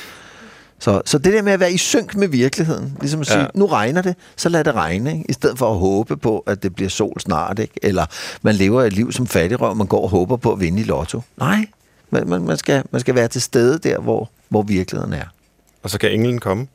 [0.78, 3.46] Så, så det der med at være i synk med virkeligheden, ligesom at sige, ja.
[3.54, 5.24] nu regner det, så lad det regne, ikke?
[5.28, 7.74] i stedet for at håbe på, at det bliver sol snart, ikke?
[7.82, 8.06] eller
[8.42, 11.20] man lever et liv som fattigrøv, man går og håber på at vinde i lotto.
[11.36, 11.66] Nej,
[12.10, 15.24] man, man, man, skal, man skal være til stede der, hvor, hvor virkeligheden er.
[15.82, 16.66] Og så kan englen komme?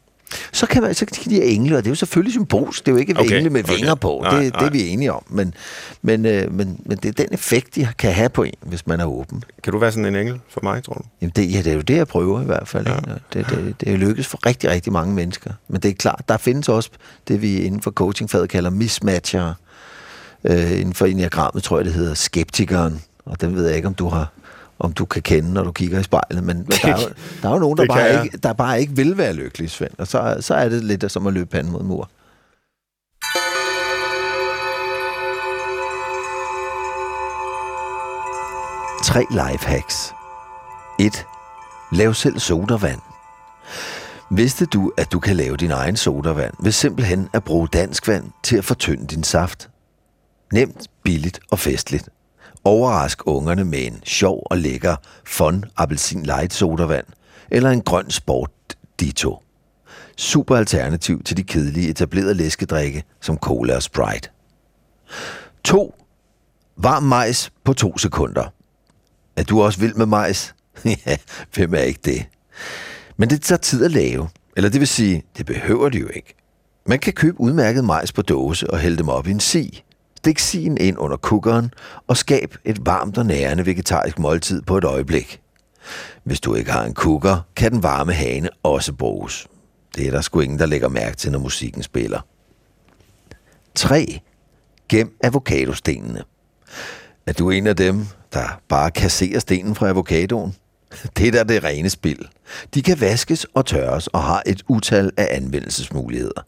[0.52, 2.92] Så kan, man, så kan de her engle, og det er jo selvfølgelig symbolsk, det
[2.92, 3.74] er jo ikke Okay, engle med okay.
[3.76, 4.68] vinger på, Nej, det, det nej.
[4.68, 5.54] er vi enige om, men,
[6.02, 9.00] men, øh, men, men det er den effekt, de kan have på en, hvis man
[9.00, 9.44] er åben.
[9.64, 11.04] Kan du være sådan en engel for mig, tror du?
[11.22, 12.88] Jamen det, ja, det er jo det, jeg prøver i hvert fald.
[12.88, 12.96] Ja.
[12.96, 13.12] Ikke?
[13.34, 15.52] Det, det, det er lykkes for rigtig, rigtig mange mennesker.
[15.68, 16.90] Men det er klart, der findes også
[17.28, 19.54] det, vi inden for coachingfaget kalder mismatcher.
[20.44, 23.02] Øh, inden for enneagrammet tror jeg, det hedder skeptikeren.
[23.26, 24.32] Og den ved jeg ikke, om du har
[24.82, 26.44] om du kan kende, når du kigger i spejlet.
[26.44, 27.08] Men, der, er jo,
[27.42, 28.24] der er jo nogen, der bare, jeg.
[28.24, 29.92] ikke, der bare ikke vil være lykkelige, Svend.
[29.98, 32.10] Og så, så er det lidt som at løbe panden mod mur.
[39.04, 40.14] Tre lifehacks.
[41.00, 41.26] 1.
[41.92, 43.00] Lav selv sodavand.
[44.32, 48.26] Vidste du, at du kan lave din egen sodavand ved simpelthen at bruge dansk vand
[48.44, 49.70] til at fortynde din saft?
[50.54, 52.10] Nemt, billigt og festligt.
[52.64, 54.96] Overrask ungerne med en sjov og lækker
[55.26, 57.06] fun appelsin light sodavand
[57.52, 58.52] eller en grøn sport
[59.00, 59.44] dito.
[60.18, 64.30] Super alternativ til de kedelige etablerede læskedrikke som cola og Sprite.
[65.64, 65.96] 2.
[66.78, 68.54] Varm majs på to sekunder.
[69.36, 70.56] Er du også vild med majs?
[71.06, 71.18] ja,
[71.54, 72.26] hvem er ikke det?
[73.18, 74.30] Men det tager tid at lave.
[74.58, 76.36] Eller det vil sige, det behøver det jo ikke.
[76.86, 79.84] Man kan købe udmærket majs på dåse og hælde dem op i en si.
[80.22, 81.74] Stik sien ind under kukkeren
[82.08, 85.42] og skab et varmt og nærende vegetarisk måltid på et øjeblik.
[86.24, 89.48] Hvis du ikke har en kukker, kan den varme hane også bruges.
[89.96, 92.22] Det er der sgu ingen, der lægger mærke til, når musikken spiller.
[93.76, 94.20] 3.
[94.90, 96.24] Gem avocadostenene.
[97.26, 100.56] Er du en af dem, der bare kasserer stenen fra avocadoen?
[101.18, 102.28] Det er da det rene spil.
[102.74, 106.42] De kan vaskes og tørres og har et utal af anvendelsesmuligheder.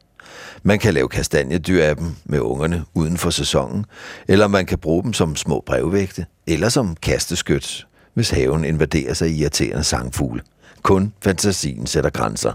[0.64, 3.86] Man kan lave kastanjedyr af dem med ungerne uden for sæsonen,
[4.28, 9.30] eller man kan bruge dem som små brevvægte, eller som kasteskyt, hvis haven invaderer sig
[9.30, 10.42] irriterende sangfugle.
[10.82, 12.54] Kun fantasien sætter grænser.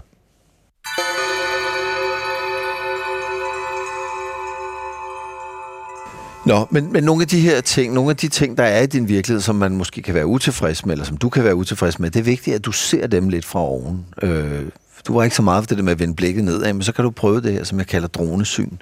[6.45, 8.85] Nå, men, men nogle af de her ting, nogle af de ting, der er i
[8.85, 11.99] din virkelighed, som man måske kan være utilfreds med, eller som du kan være utilfreds
[11.99, 14.05] med, det er vigtigt, at du ser dem lidt fra oven.
[14.21, 14.63] Øh,
[15.07, 16.91] du var ikke så meget for det der med at vende blikket nedad, men så
[16.91, 18.77] kan du prøve det her, som jeg kalder dronesyn,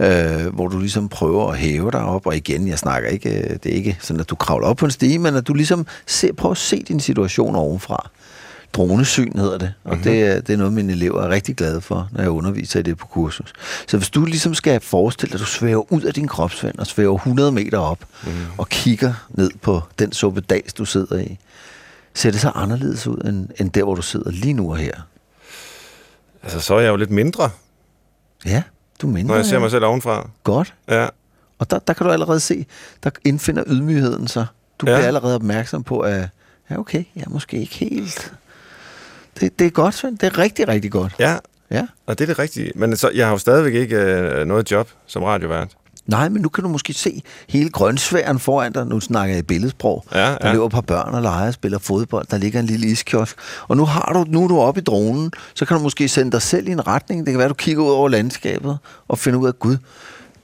[0.00, 3.50] øh, hvor du ligesom prøver at hæve dig op, og igen, jeg snakker ikke, øh,
[3.62, 5.86] det er ikke sådan, at du kravler op på en stige, men at du ligesom
[6.06, 8.10] ser, prøver at se din situation ovenfra.
[8.72, 10.02] Dronesyn hedder det, og mm-hmm.
[10.02, 12.82] det, er, det er noget, mine elever er rigtig glade for, når jeg underviser i
[12.82, 13.52] det på kursus.
[13.86, 16.86] Så hvis du ligesom skal forestille dig, at du svæver ud af din kropsvand og
[16.86, 18.30] svæver 100 meter op mm.
[18.58, 21.38] og kigger ned på den suppedags, du sidder i,
[22.14, 24.92] ser det så anderledes ud, end, end der, hvor du sidder lige nu og her?
[26.44, 27.50] Altså, så er jeg jo lidt mindre,
[28.46, 28.62] Ja,
[29.02, 30.28] du mener når jeg ser mig selv ovenfra.
[30.42, 30.74] godt.
[30.88, 31.08] Ja,
[31.58, 32.66] Og der, der kan du allerede se,
[33.04, 34.46] der indfinder ydmygheden sig.
[34.78, 34.96] Du ja.
[34.96, 36.28] bliver allerede opmærksom på, at
[36.70, 38.32] ja, okay, jeg er måske ikke helt...
[39.40, 40.18] Det, det er godt, Svend.
[40.18, 41.14] Det er rigtig, rigtig godt.
[41.18, 41.36] ja,
[41.70, 41.86] Ja.
[42.06, 42.72] og det er det rigtige.
[42.74, 45.76] Men så, jeg har jo stadigvæk ikke øh, noget job som radiovært.
[46.06, 48.86] Nej, men nu kan du måske se hele grønsværen foran dig.
[48.86, 50.04] Nu snakker jeg i billedsprog.
[50.14, 50.52] Ja, Der ja.
[50.52, 52.26] løber et par børn og leger og spiller fodbold.
[52.30, 53.36] Der ligger en lille iskiosk.
[53.68, 55.32] Og nu, har du, nu er du oppe i dronen.
[55.54, 57.26] Så kan du måske sende dig selv i en retning.
[57.26, 59.76] Det kan være, du kigger ud over landskabet og finder ud af, gud,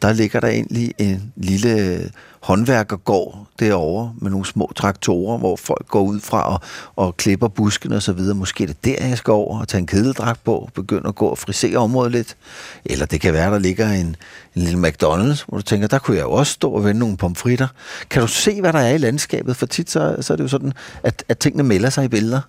[0.02, 2.10] der ligger der egentlig en lille
[2.40, 6.60] håndværkergård derovre med nogle små traktorer, hvor folk går ud fra og,
[6.96, 8.34] og klipper buskene og så videre.
[8.34, 11.26] Måske er det der, jeg skal over og tage en kedeldragt på, begynde at gå
[11.26, 12.36] og frisere området lidt.
[12.84, 14.16] Eller det kan være, der ligger en, en
[14.54, 17.68] lille McDonald's, hvor du tænker, der kunne jeg jo også stå og vende nogle pomfritter.
[18.10, 19.56] Kan du se, hvad der er i landskabet?
[19.56, 22.40] For tit så, så er det jo sådan, at, at tingene melder sig i billeder.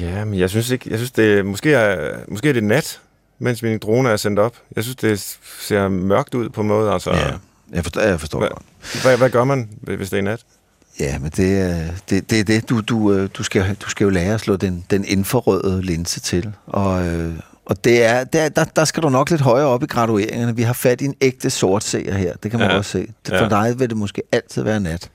[0.00, 3.00] Ja, men jeg synes ikke, jeg synes det, måske er, måske er det nat,
[3.42, 4.56] mens min drone er sendt op.
[4.76, 6.92] Jeg synes, det ser mørkt ud på en måde.
[6.92, 7.30] Altså, Ja,
[7.72, 9.02] jeg forstår, jeg forstår hvad, godt.
[9.02, 10.40] hvad, hvad gør man, hvis det er nat?
[11.00, 12.68] Ja, men det er det, det, er det.
[12.68, 16.20] Du, du, øh, du, skal, du skal jo lære at slå den, den infrarøde linse
[16.20, 16.52] til.
[16.66, 17.32] Og, øh,
[17.66, 20.56] og det er, det er, der, der skal du nok lidt højere op i gradueringerne.
[20.56, 22.32] Vi har fat i en ægte sort seer her.
[22.42, 23.06] Det kan man Ja, også se.
[23.28, 23.48] For ja.
[23.48, 25.10] dig vil det måske altid være nat.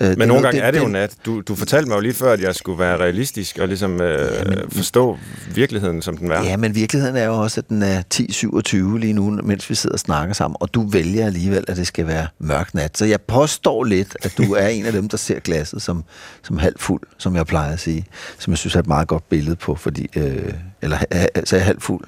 [0.00, 1.14] Øh, Men det nogle gange er det jo det- nat.
[1.26, 4.28] Du, du fortalte mig jo lige før, at jeg skulle være realistisk og ligesom øh,
[4.72, 5.18] forstå
[5.54, 6.42] virkeligheden, som den er.
[6.42, 9.94] Ja, men virkeligheden er jo også, at den er 10.27 lige nu, mens vi sidder
[9.94, 12.98] og snakker sammen, og du vælger alligevel, at det skal være mørk nat.
[12.98, 16.04] Så jeg påstår lidt, at du er en af dem, der ser glasset som,
[16.42, 18.06] som halvt fuld, som jeg plejer at sige,
[18.38, 21.60] som jeg synes er et meget godt billede på, fordi, øh, eller øh, så er
[21.60, 22.04] jeg halvt fuld.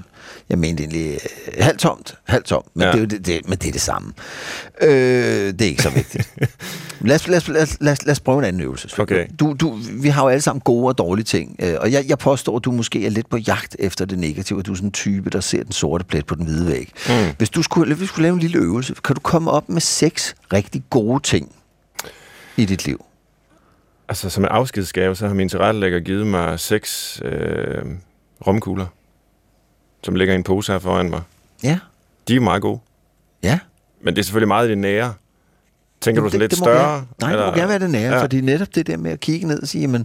[0.48, 2.88] Jeg mente egentlig øh, halvt tomt, halvt tomt, men, Ja.
[2.88, 4.12] det, er jo det, det, men det er det samme.
[4.82, 6.28] Øh, det er ikke så vigtigt.
[7.00, 9.00] lad, os, lad, os, lad, os, lad, os, lad os prøve en anden øvelse.
[9.00, 9.26] Okay.
[9.40, 12.18] Du, du, vi har jo alle sammen gode og dårlige ting, øh, og jeg, jeg
[12.18, 14.88] påstår, at du måske er lidt på jagt efter det negative, at du er sådan
[14.88, 16.92] en type, der ser den sorte plet på den hvide væg.
[17.08, 17.12] Mm.
[17.38, 19.80] Hvis du skulle, hvis vi skulle lave en lille øvelse, kan du komme op med
[19.80, 21.52] seks rigtig gode ting
[22.56, 23.04] i dit liv?
[24.08, 27.82] Altså, som en afskedsgave, så har min tilrettelægger givet mig seks øh,
[28.46, 28.86] romkugler.
[30.02, 31.22] Som ligger i en pose her foran mig.
[31.62, 31.78] Ja.
[32.28, 32.80] De er meget gode.
[33.42, 33.58] Ja.
[34.00, 35.14] Men det er selvfølgelig meget i det nære.
[36.02, 36.90] Tænker du sådan lidt det større?
[36.92, 38.22] Gerne, nej, det må gerne være det nære, ja.
[38.22, 40.00] fordi netop det der med at kigge ned og sige, jamen,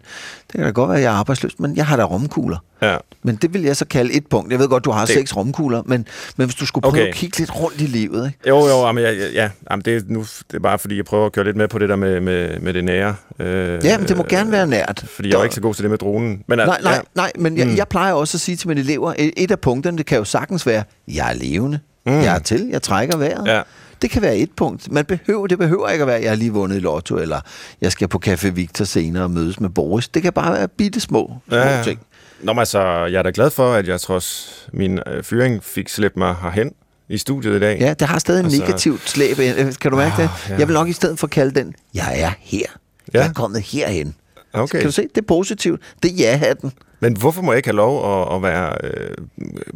[0.47, 2.58] det kan da godt være, at jeg er arbejdsløs, men jeg har da romkugler.
[2.81, 2.97] Ja.
[3.23, 4.51] Men det vil jeg så kalde et punkt.
[4.51, 6.05] Jeg ved godt, du har Det- seks romkugler, men,
[6.38, 7.08] men hvis du skulle prøve Okay.
[7.08, 8.39] at kigge lidt rundt i livet, ikke?
[8.49, 11.05] Jo, jo, men jeg, jeg- ja, jamen det, er nu, det er bare fordi, jeg
[11.05, 13.15] prøver at køre lidt med på det der med, med, med det nære.
[13.39, 15.03] Øh, Ja, men det må gerne være nært.
[15.15, 16.43] Fordi jeg er ikke så god til det med dronen.
[16.47, 17.75] Men, at- Nej, nej, ja, nej, men jeg, Mm.
[17.75, 20.23] jeg plejer også at sige til mine elever, et et af punkterne, det kan jo
[20.23, 22.12] sagtens være, jeg er levende, mm.
[22.12, 23.47] jeg er til, jeg trækker vejret.
[23.47, 23.62] Ja.
[24.01, 24.91] Det kan være et punkt.
[24.91, 27.39] Man behøver, det behøver ikke at være, jeg har lige vundet i lotto, eller
[27.81, 30.08] jeg skal på Café Victor senere og mødes med Boris.
[30.08, 31.99] Det kan bare være bitte små, små Ja, ting.
[32.43, 35.89] Nå, men altså, jeg er da glad for, at jeg trods min øh, fyring fik
[35.89, 36.71] slæbt mig herhen
[37.10, 37.77] i studiet i dag.
[37.79, 39.39] Ja, det har stadig en Altså- negativt slæb.
[39.39, 40.29] Øh, Kan du mærke Ah, det?
[40.49, 40.55] ja.
[40.58, 42.60] Jeg vil nok i stedet for kalde den, jeg er her.
[42.60, 42.67] Jeg
[43.13, 43.27] Ja.
[43.29, 44.15] er kommet herhen.
[44.61, 44.77] Okay.
[44.79, 45.01] Kan du se?
[45.01, 45.81] Det er positivt.
[46.03, 46.71] Det er ja-hatten.
[46.99, 49.15] Men hvorfor må jeg ikke have lov at, at være øh,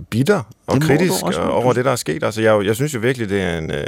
[0.10, 1.42] bitter og Det kritisk også.
[1.42, 2.24] over det, der er sket?
[2.24, 3.84] Altså, jeg, jeg synes jo virkelig, det er en, øh,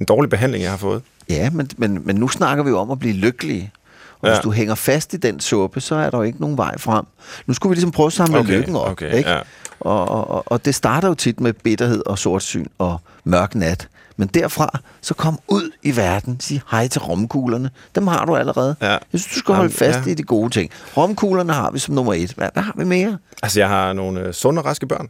[0.00, 1.02] en dårlig behandling, jeg har fået.
[1.28, 3.72] Ja, men, men, men nu snakker vi jo om at blive lykkelige.
[4.20, 4.34] Og ja.
[4.34, 7.04] Hvis du hænger fast i den suppe, så er der jo ikke nogen vej frem.
[7.46, 8.90] Nu skulle vi ligesom prøve at samle Okay, lykken op.
[8.90, 9.30] okay, ikke?
[9.30, 9.40] ja.
[9.80, 13.88] Og, og, og- og det starter jo tit med bitterhed og sortsyn og mørk nat.
[14.16, 16.40] Men derfra, så kom ud i verden.
[16.40, 17.70] Sig hej til romkuglerne.
[17.94, 18.76] Dem har du allerede.
[18.80, 18.86] Ja.
[18.90, 20.10] Jeg synes, du skal holde Jamen, fast ja.
[20.10, 20.70] i de gode ting.
[20.96, 22.30] Romkuglerne har vi som nummer et.
[22.32, 23.18] Hvad, hvad har vi mere?
[23.42, 25.08] Altså, jeg har nogle øh, sunde og raske børn.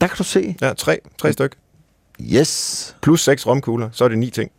[0.00, 0.56] Der kan du se.
[0.60, 1.56] Ja, tre, tre styk.
[2.20, 2.96] Yes.
[3.02, 4.50] Plus seks romkugler, så er det ni ting.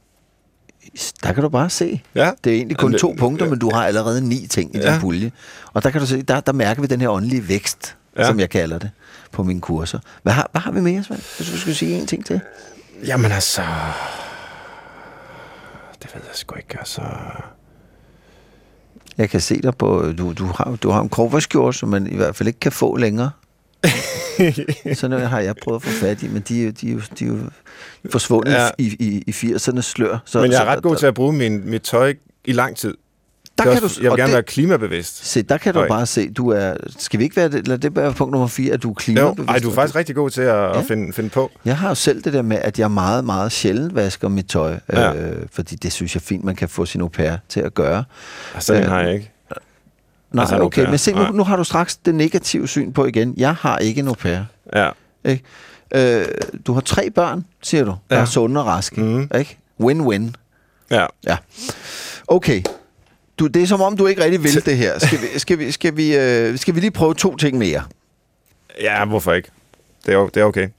[1.24, 2.02] Der kan du bare se.
[2.16, 2.32] Ja.
[2.44, 4.88] Det er egentlig kun Jamen, to punkter, men du har allerede ni ting i din
[4.88, 4.98] Ja.
[5.02, 5.32] pulje.
[5.74, 8.28] Og der kan du se, der, der mærker vi den her åndelige vækst, ja.
[8.28, 8.92] Som jeg kalder det,
[9.32, 10.00] på mine kurser.
[10.24, 11.22] Hvad har, hvad har vi mere, Svend?
[11.38, 12.40] Hvis du skulle sige en ting til.
[13.06, 13.62] Jamen altså...
[16.02, 17.02] Det ved jeg sgu ikke, altså...
[19.18, 22.16] Jeg kan se dig på, du, du har, du har en korverskjort, som man i
[22.16, 23.32] hvert fald ikke kan få længere.
[24.94, 27.02] Sådan noget har jeg prøvet at få fat i, men de, er de, er jo-
[27.20, 27.38] de er jo
[28.12, 28.68] forsvundet ja.
[28.78, 30.18] I, i, i 80'ernes slør.
[30.26, 32.14] Så, Men jeg er ret god til at bruge min, mit tøj
[32.46, 32.94] i lang tid.
[33.58, 35.26] der er kan du, også- jeg og vil gerne det, være klimabevidst.
[35.28, 35.88] se, der kan du Høj.
[35.88, 38.74] bare se, du er, skal vi ikke være, det- lad det være punkt nummer 4,
[38.74, 39.50] at du er klimabevidst?
[39.50, 40.80] ej, du er faktisk rigtig god til at, Ja.
[40.80, 41.52] at finde, finde på.
[41.66, 44.80] Jeg har jo selv det der med, at jeg meget, meget sjældent vasker mit tøj,
[44.94, 45.14] Ja.
[45.14, 48.04] øh, fordi det synes jeg fint, man kan få sin au pair til at gøre.
[48.56, 49.32] Altså, den Øh, har jeg ikke.
[50.32, 53.34] Nej, Altså okay, men se, nu, nu har du straks det negative syn på igen.
[53.38, 54.40] Jeg har ikke en au pair.
[54.76, 54.90] Ja.
[55.26, 55.44] Ikke?
[55.96, 56.26] Øh,
[56.68, 58.22] du har tre børn, siger du, der Ja.
[58.22, 59.02] er sunde og raske.
[59.02, 59.30] Mhm.
[59.38, 59.58] Ikke?
[59.84, 60.24] Win-win.
[60.92, 61.06] Ja.
[61.28, 61.38] Ja.
[62.28, 62.62] Okay.
[63.40, 65.00] Du, det er som om, du ikke rigtig vil det her.
[65.00, 67.84] Skal vi, skal vi, skal vi, øh, skal vi lige prøve to ting mere?
[68.82, 69.50] Ja, hvorfor ikke?
[70.06, 70.70] Det er, det er okay.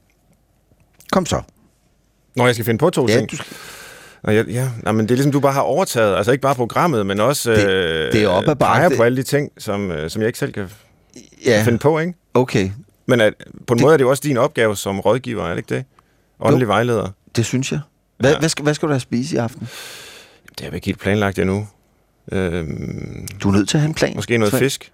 [1.11, 1.41] Kom så.
[2.35, 3.31] Når jeg skal finde på to Ja, ting.
[3.31, 3.47] du skal,
[4.23, 4.69] Nå, ja, ja.
[4.83, 6.15] Nej, men det er ligesom, du bare har overtaget.
[6.17, 8.79] Altså ikke bare programmet, men også Det- øh, det er op ad bakke.
[8.87, 10.67] peger på alle de ting, som, øh, som jeg ikke selv kan
[11.45, 12.13] ja, finde på, ikke?
[12.33, 12.69] okay.
[13.05, 13.33] Men at,
[13.67, 15.75] på en Det- måde er det jo også din opgave som rådgiver, er det ikke
[15.75, 15.83] det?
[16.39, 17.07] Åndelig vejleder.
[17.35, 17.79] Det synes jeg.
[18.19, 18.39] Hvad, Ja.
[18.39, 19.67] hvad, skal, hvad skal du have spise i aften?
[20.49, 21.67] Det har vi ikke helt planlagt endnu.
[22.31, 24.11] Øhm, Du er nødt til at have en plan.
[24.15, 24.91] måske noget fisk.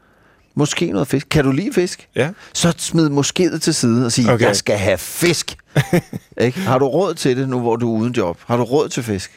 [0.56, 1.28] Måske noget fisk.
[1.30, 2.08] Kan du lide fisk?
[2.15, 2.30] Ja.
[2.54, 4.34] Så smid moskéet til side og sige, okay.
[4.34, 4.46] Okay.
[4.46, 5.58] jeg skal have fisk.
[6.38, 6.60] ikke?
[6.60, 8.38] Har du råd til det nu, hvor du er uden job?
[8.46, 9.32] Har du råd til fisk?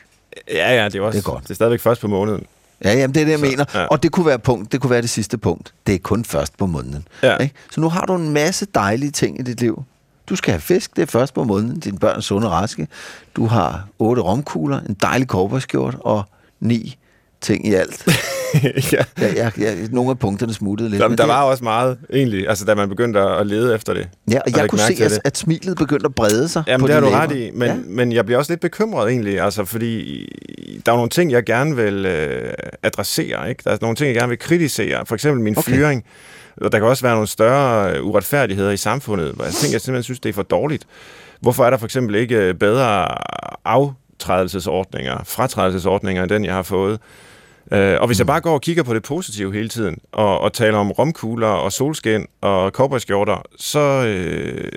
[0.52, 1.42] Ja, ja, det er, også, Det er godt.
[1.44, 2.44] Det er stadigvæk først på måneden.
[2.84, 3.64] Ja, jamen, det er det, jeg Så, mener.
[3.74, 3.84] ja.
[3.86, 4.72] Og det kunne være punkt.
[4.72, 5.72] Det kunne være det sidste punkt.
[5.86, 7.08] Det er kun først på måneden.
[7.22, 7.36] Ja.
[7.36, 7.54] Ikke?
[7.70, 9.84] Så nu har du en masse dejlige ting i dit liv.
[10.28, 11.80] Du skal have fisk, det er først på måneden.
[11.80, 12.88] Dine børn er sunde og raske.
[13.36, 16.22] Du har otte romkugler, en dejlig korperskjort og
[16.60, 16.96] ni
[17.40, 18.06] ting i alt.
[18.92, 19.02] ja.
[19.20, 21.00] Ja, ja, ja, nogle af punkterne smuttede lidt.
[21.02, 23.94] Jamen, men der det- var også meget, egentlig, altså da man begyndte at lede efter
[23.94, 24.08] det.
[24.30, 26.86] Ja, og du jeg kunne se, at, at smilet begyndte at brede sig Jamen, på
[26.86, 27.76] det har du ret i, men, Ja.
[27.86, 30.24] men jeg bliver også lidt bekymret egentlig, altså fordi
[30.86, 33.62] der er nogle ting, jeg gerne vil øh, adressere, ikke?
[33.64, 35.72] Der er nogle ting, jeg gerne vil kritisere, for eksempel min Okay.
[35.72, 35.78] okay.
[35.78, 36.04] fyring,
[36.60, 39.80] og der kan også være nogle større øh, uretfærdigheder i samfundet, hvor jeg tænker, jeg
[39.80, 40.84] simpelthen synes, det er for dårligt.
[41.40, 43.08] Hvorfor er der for eksempel ikke øh, bedre
[43.64, 46.98] aftrædelsesordninger, fratrædelsesordninger end den, jeg har fået?
[47.72, 50.52] Øh, og hvis jeg bare går og kigger på det positive hele tiden, og, og
[50.52, 54.68] taler om romkugler og solskin og cowboyskjorter, så, øh,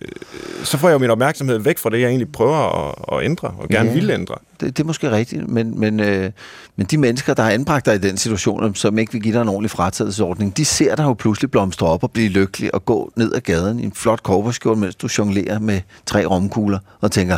[0.63, 3.47] så får jeg jo min opmærksomhed væk fra det, jeg egentlig prøver at, at ændre,
[3.58, 3.93] og gerne Ja.
[3.95, 4.36] vil ændre.
[4.60, 6.32] Det, det er måske rigtigt, men, men, øh,
[6.75, 9.41] men de mennesker, der har anbragt dig i den situation, som ikke vil give dig
[9.41, 13.12] en ordentlig fratagelsesordning, de ser dig jo pludselig blomstre op og blive lykkelig og gå
[13.15, 17.38] ned ad gaden i en flot korperskjort, mens du jonglerer med tre romkugler og tænker,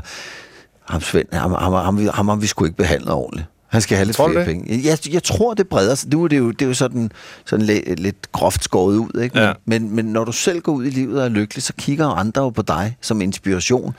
[0.90, 3.48] ham Svend, ham, ham, ham, ham, ham har vi sgu ikke behandlet ordentligt.
[3.74, 4.48] Han skal have lidt Tror flere det?
[4.48, 4.82] penge.
[4.90, 6.10] Jeg, jeg tror, det breder sig.
[6.14, 7.12] Nu er det jo, det er jo sådan,
[7.46, 9.22] sådan lidt, lidt groft skåret ud.
[9.22, 9.34] Ikke?
[9.36, 9.54] Men, Ja.
[9.66, 12.42] men, men når du selv går ud i livet og er lykkelig, så kigger andre
[12.42, 13.96] jo på dig som inspiration.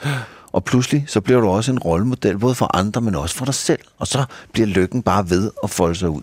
[0.53, 3.55] Og pludselig, så bliver du også en rollemodel, både for andre, men også for dig
[3.55, 3.79] selv.
[3.99, 6.23] Og så bliver lykken bare ved at folde sig ud.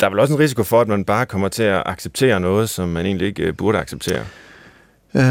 [0.00, 2.70] Der er vel også en risiko for, at man bare kommer til at acceptere noget,
[2.70, 4.20] som man egentlig ikke øh, burde acceptere.
[5.14, 5.22] Øh,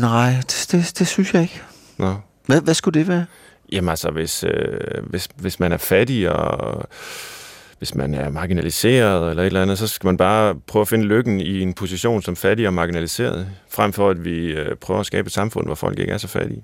[0.00, 1.60] nej, det, det, det synes jeg ikke.
[1.98, 2.14] Nå.
[2.46, 3.24] Hvad, hvad skulle det være?
[3.72, 6.88] Jamen altså, hvis, øh, hvis, hvis man er fattig, og
[7.80, 11.04] hvis man er marginaliseret eller et eller andet, så skal man bare prøve at finde
[11.04, 15.06] lykken i en position som fattig og marginaliseret, frem for at vi øh, prøver at
[15.06, 16.62] skabe et samfund, hvor folk ikke er så fattige.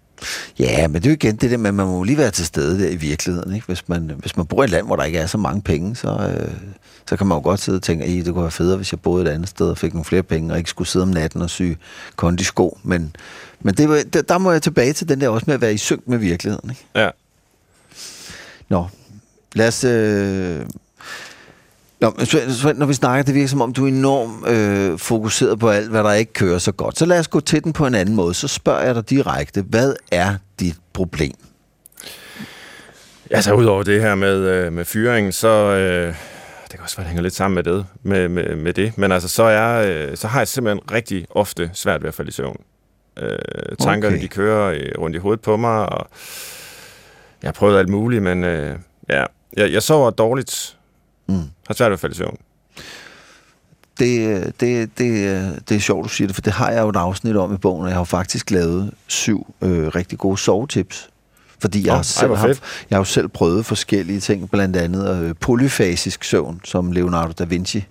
[0.58, 2.46] Ja, men det er jo igen det der med, at man må lige være til
[2.46, 3.54] stede der i virkeligheden.
[3.54, 3.66] Ikke?
[3.66, 5.96] Hvis, man, hvis man bor i et land, hvor der ikke er så mange penge,
[5.96, 6.54] så, øh,
[7.08, 9.00] så kan man jo godt sidde og tænke, at det kunne være federe, hvis jeg
[9.00, 11.42] boede et andet sted og fik nogle flere penge, og ikke skulle sidde om natten
[11.42, 11.62] og sy
[12.16, 12.78] kondisko.
[12.82, 13.16] Men,
[13.60, 15.76] men det, der, der må jeg tilbage til den der også med at være i
[15.78, 16.70] synk med virkeligheden.
[16.70, 16.84] Ikke?
[16.94, 17.10] Ja.
[18.68, 18.86] Nå,
[19.54, 19.84] lad os...
[19.84, 20.60] Øh...
[22.00, 25.68] Nå, Svend, når vi snakker, det virker som om, du er enormt øh, fokuseret på
[25.68, 26.98] alt, hvad der ikke kører så godt.
[26.98, 28.34] Så lad os gå til den på en anden måde.
[28.34, 31.34] Så spørger jeg dig direkte, hvad er dit problem?
[33.30, 35.48] Altså, udover det her med, øh, med fyringen, så...
[35.48, 36.14] Øh,
[36.62, 38.98] det kan også være, det hænger lidt sammen med det, med, med, med det.
[38.98, 42.28] Men altså, så, er, øh, så har jeg simpelthen rigtig ofte svært ved at falde
[42.28, 42.60] i søvn.
[43.18, 43.38] Øh,
[43.80, 44.22] tankerne, Okay.
[44.22, 46.06] de kører øh, rundt i hovedet på mig, og
[47.42, 49.24] jeg har prøvet alt muligt, men øh, ja,
[49.56, 50.76] jeg, jeg sover dårligt.
[51.28, 51.34] Mm.
[51.66, 52.36] Har svært ved at falde i søvn.
[53.98, 56.96] Det, det, det, det er sjovt, du siger det, for det har jeg jo et
[56.96, 61.08] afsnit om i bogen, og jeg har faktisk lavet syv øh, rigtig gode sovetips.
[61.60, 62.56] Fordi jeg, ej, selv hvor har, jeg
[62.90, 67.84] har jo selv prøvet forskellige ting, blandt andet øh, polyfasisk søvn, som Leonardo da Vinci.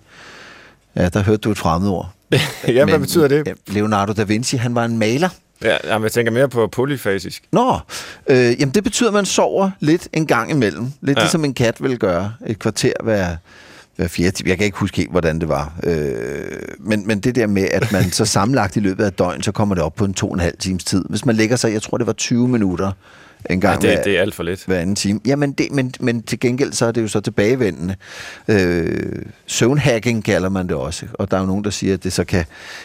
[0.96, 2.10] Ja, der hørte du et fremmedord.
[2.32, 3.54] Ja, hvad Men, betyder det?
[3.66, 5.28] Leonardo da Vinci, han var en maler.
[5.62, 7.42] Ja, jamen, jeg tænker mere på polyfasisk.
[7.52, 7.78] Nå,
[8.26, 10.92] øh, jamen det betyder, at man sover lidt en gang imellem.
[11.00, 11.22] Lidt ja.
[11.22, 12.32] Ligesom en kat vil gøre.
[12.46, 13.36] Et kvarter hver,
[13.96, 14.48] hver fjerde time.
[14.50, 15.72] Jeg kan ikke huske helt, hvordan det var.
[15.82, 16.18] Øh,
[16.78, 19.74] men, men det der med, at man så sammenlagt i løbet af døgn, så kommer
[19.74, 21.04] det op på en to og en halv times tid.
[21.08, 22.92] Hvis man lægger sig, jeg tror det var 20 minutter
[23.50, 24.64] en Ja, gang det, hver, det er alt for lidt.
[24.66, 25.20] hver anden time.
[25.26, 27.94] Jamen, det, men, men til gengæld så er det jo så tilbagevendende.
[28.48, 31.06] Øh, søvnhacking kalder man det også.
[31.12, 32.44] Og der er jo nogen, der siger, at det så kan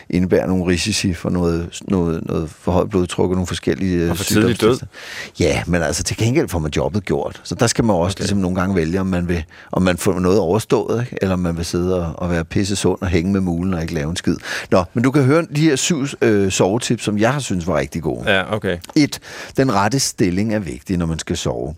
[0.09, 4.55] indebære nogle risici for noget, noget, noget forhøjet blodtryk og nogle forskellige Og for tidlig
[4.55, 4.91] sygdomstilstande.
[5.39, 7.41] Ja, men altså til gengæld får man jobbet gjort.
[7.43, 8.21] Så der skal man også okay.
[8.21, 11.17] ligesom nogle gange vælge, om man vil om man får noget overstået, ikke?
[11.21, 13.81] eller om man vil sidde og, og være pisse sund og hænge med mulen og
[13.81, 14.35] ikke lave en skid.
[14.71, 17.77] Nå, men du kan høre de her syv øh, sovetips, som jeg har synes var
[17.77, 18.31] rigtig gode.
[18.31, 18.77] Ja, okay.
[18.95, 19.19] Et,
[19.57, 21.75] den rette stilling er vigtig, når man skal sove.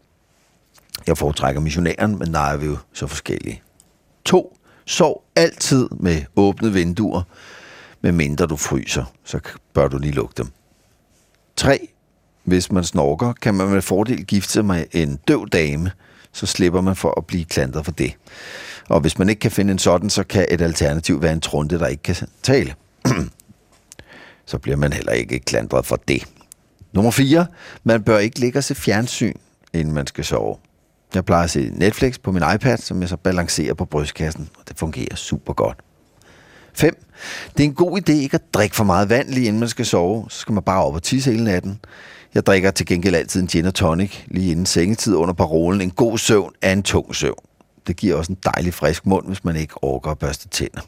[1.07, 3.62] Jeg foretrækker missionæren, men der er vi jo så forskellige.
[4.25, 7.21] To, sov altid med åbne vinduer,
[8.01, 9.39] medmindre du fryser, så
[9.73, 10.47] bør du lige lukke dem.
[11.55, 11.88] Tre,
[12.43, 15.91] hvis man snorker, kan man med fordel gifte sig med en døv dame,
[16.31, 18.13] så slipper man for at blive klandret for det.
[18.89, 21.79] Og hvis man ikke kan finde en sådan, så kan et alternativ være en trunde,
[21.79, 22.75] der ikke kan tale.
[24.45, 26.27] så bliver man heller ikke klandret for det.
[26.93, 27.45] Nummer 4.
[27.84, 29.34] Man bør ikke ligge og se fjernsyn,
[29.73, 30.56] inden man skal sove.
[31.15, 34.67] Jeg plejer at se Netflix på min iPad, som jeg så balancerer på brystkassen, og
[34.67, 35.77] det fungerer super godt.
[36.73, 37.06] 5.
[37.58, 39.86] Det er en god idé ikke at drikke for meget vand lige inden man skal
[39.86, 40.25] sove.
[40.29, 41.79] Så skal man bare op og tisse hele natten.
[42.34, 45.82] Jeg drikker til gengæld altid en gin og tonic lige inden sengetid under parolen.
[45.82, 47.36] En god søvn er en tung søvn.
[47.88, 50.82] Det giver også en dejlig frisk mund, hvis man ikke orker at børste tænder.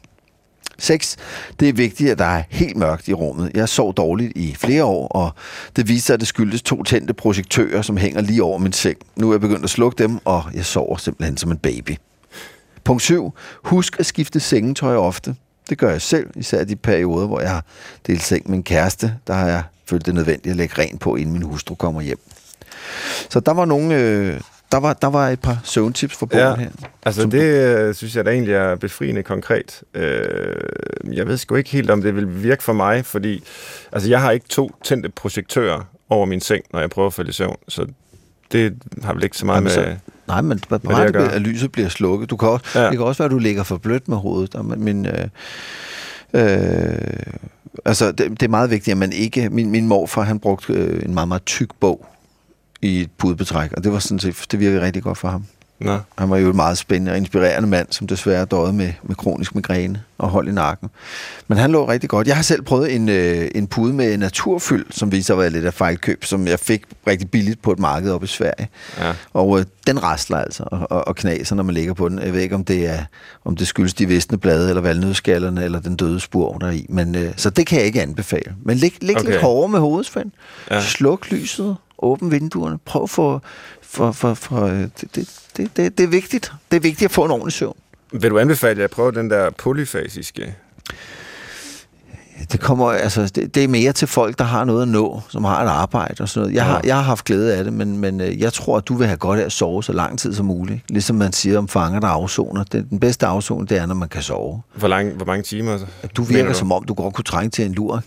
[0.78, 1.16] 6.
[1.60, 3.50] Det er vigtigt, at der er helt mørkt i rummet.
[3.54, 5.30] Jeg sov dårligt i flere år, og
[5.76, 8.98] det viser sig, at det skyldes to tændte projektører, som hænger lige over min seng.
[9.16, 11.96] Nu er jeg begyndt at slukke dem, og jeg sover simpelthen som en baby.
[12.84, 13.32] Punkt 7.
[13.64, 15.34] Husk at skifte sengetøj ofte.
[15.70, 17.64] Det gør jeg selv, især i de perioder, hvor jeg har
[18.06, 19.14] delt seng med en kæreste.
[19.26, 22.18] Der har jeg følt det nødvendigt at lægge rent på, inden min hustru kommer hjem.
[23.30, 23.94] Så der var nogle...
[23.94, 24.40] Øh,
[24.72, 26.70] der var, der var et par søvntips for bogen Ja, her.
[27.06, 29.82] altså Som det øh, synes jeg da egentlig er befriende konkret.
[29.94, 30.54] Øh,
[31.12, 33.42] jeg ved sgu ikke helt, om det vil virke for mig, fordi
[33.92, 37.28] altså, jeg har ikke to tændte projektører over min seng, når jeg prøver at falde
[37.30, 37.86] i søvn, så
[38.52, 39.96] det har vel ikke så meget Jamen, så- med...
[40.28, 41.28] Nej, men bare det, jeg bare gør.
[41.28, 42.30] at lyset bliver slukket.
[42.30, 42.84] Du kan også, ja.
[42.84, 44.64] Det kan også være, at du ligger for blødt med hovedet.
[44.78, 45.28] Men, øh,
[46.34, 46.98] øh,
[47.84, 49.48] altså, det, det er meget vigtigt, at man ikke...
[49.50, 52.06] Min, min morfar, han brugte øh, en meget, meget tyk bog
[52.82, 55.44] i et pudebetræk, og det var sådan set, det virkede rigtig godt for ham.
[55.80, 59.16] Nå, Han var jo en meget spændende og inspirerende mand, som desværre døde med, med
[59.16, 60.90] kronisk migræne og hold i nakken.
[61.48, 62.26] Men han lå rigtig godt.
[62.26, 65.64] Jeg har selv prøvet en, øh, en pude med naturfyld, som viser at være lidt
[65.64, 68.68] af fejlkøb, som jeg fik rigtig billigt på et marked oppe i Sverige.
[68.98, 69.12] ja.
[69.32, 72.18] Og øh, den rasler altså og, og, og knaser, når man ligger på den.
[72.18, 73.04] Jeg ved ikke, om det er
[73.44, 76.86] om det skyldes de visne blade, eller valnødskallerne, eller den døde spur der i.
[76.88, 78.54] Men, øh, så det kan jeg ikke anbefale.
[78.62, 79.30] Men lig, lig okay.
[79.30, 80.30] Lidt hårdere med hovedet, Svend.
[80.70, 80.80] Ja.
[80.80, 82.78] Sluk lyset, åbn vinduerne.
[82.84, 83.42] Prøv for...
[83.82, 86.52] for, for, for det, det, det, det, det er vigtigt.
[86.70, 87.76] Det er vigtigt at få en ordentlig søvn.
[88.12, 90.54] Vil du anbefale, at jeg prøver den der polyfasiske?
[92.52, 95.44] Det kommer, altså, det, det er mere til folk, der har noget at nå, som
[95.44, 96.54] har et arbejde og sådan noget.
[96.54, 96.70] Jeg, ja.
[96.70, 99.06] har, jeg har haft glæde af det, men, men øh, jeg tror, at du vil
[99.06, 100.80] have godt af at sove så lang tid som muligt.
[100.88, 102.64] Ligesom man siger om fanger, der afsoner.
[102.64, 104.62] Den, den bedste afsoning, det er, når man kan sove.
[104.74, 105.78] Hvor, lang, hvor mange timer?
[106.16, 106.58] Du virker du?
[106.58, 108.02] som om, du godt kunne trænge til en lur.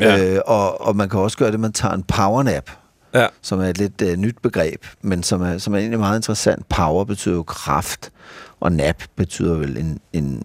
[0.00, 0.34] Ja.
[0.34, 2.70] Øh, og, og man kan også gøre det, man tager en powernap.
[3.14, 3.26] Ja.
[3.42, 6.68] Som er et lidt uh, nyt begreb, men som er, som er egentlig meget interessant.
[6.68, 8.10] Power betyder jo kraft,
[8.60, 10.42] og nap betyder vel en, en,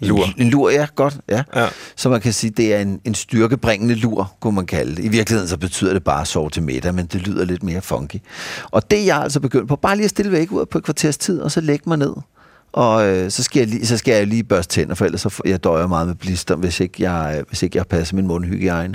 [0.00, 0.24] Lur.
[0.24, 1.20] En, en lur, ja, godt.
[1.28, 1.42] Ja.
[1.54, 1.68] ja.
[1.96, 5.04] Så man kan sige, det er en, en styrkebringende lur, kunne man kalde det.
[5.04, 7.80] I virkeligheden så betyder det bare at sove til middag, men det lyder lidt mere
[7.80, 8.16] funky.
[8.70, 10.84] Og det er jeg altså begyndt på, bare lige at stille væk ud på et
[10.84, 12.14] kvarters tid, og så lægge mig ned
[12.72, 15.40] og øh, så, skal jeg lige, så skal jeg lige børste tænder, for ellers så
[15.44, 18.94] jeg døjer meget med blister, hvis ikke jeg, hvis ikke jeg passer min mundhygiejne.